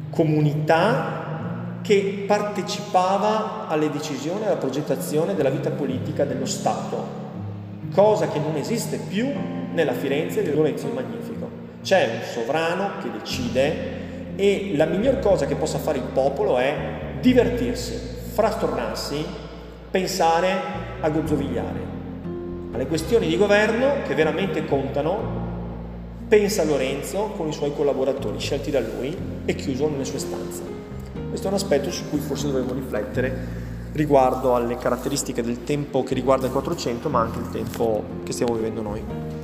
comunità 0.09 1.79
che 1.81 2.23
partecipava 2.25 3.67
alle 3.67 3.91
decisioni 3.91 4.45
alla 4.45 4.55
progettazione 4.55 5.35
della 5.35 5.49
vita 5.49 5.69
politica 5.69 6.23
dello 6.23 6.45
Stato, 6.45 7.07
cosa 7.93 8.29
che 8.29 8.39
non 8.39 8.55
esiste 8.55 9.01
più 9.05 9.27
nella 9.73 9.91
Firenze 9.91 10.43
di 10.43 10.53
Lorenzo 10.53 10.87
il 10.87 10.93
Magnifico. 10.93 11.52
C'è 11.83 12.09
un 12.13 12.21
sovrano 12.23 12.91
che 13.01 13.11
decide 13.11 14.35
e 14.37 14.71
la 14.77 14.85
miglior 14.85 15.19
cosa 15.19 15.45
che 15.45 15.55
possa 15.55 15.79
fare 15.79 15.97
il 15.97 16.05
popolo 16.13 16.57
è 16.57 16.73
divertirsi, 17.19 17.99
frastornarsi, 18.31 19.25
pensare 19.91 20.49
a 21.01 21.09
gozzovigliare. 21.09 21.91
Alle 22.71 22.87
questioni 22.87 23.27
di 23.27 23.35
governo 23.35 24.01
che 24.07 24.15
veramente 24.15 24.63
contano, 24.63 25.41
pensa 26.25 26.63
Lorenzo 26.63 27.33
con 27.35 27.49
i 27.49 27.53
suoi 27.53 27.73
collaboratori 27.75 28.39
scelti 28.39 28.71
da 28.71 28.79
lui 28.79 29.15
e 29.43 29.53
chiuso 29.53 29.89
nelle 29.89 30.05
sue 30.05 30.19
stanze. 30.19 30.63
Questo 31.27 31.47
è 31.47 31.49
un 31.49 31.57
aspetto 31.57 31.91
su 31.91 32.09
cui 32.09 32.19
forse 32.19 32.47
dovremmo 32.47 32.71
riflettere 32.71 33.71
riguardo 33.91 34.55
alle 34.55 34.77
caratteristiche 34.77 35.43
del 35.43 35.65
tempo 35.65 36.01
che 36.03 36.13
riguarda 36.13 36.45
il 36.45 36.53
400, 36.53 37.09
ma 37.09 37.19
anche 37.19 37.39
il 37.39 37.49
tempo 37.49 38.03
che 38.23 38.31
stiamo 38.31 38.53
vivendo 38.53 38.81
noi. 38.81 39.42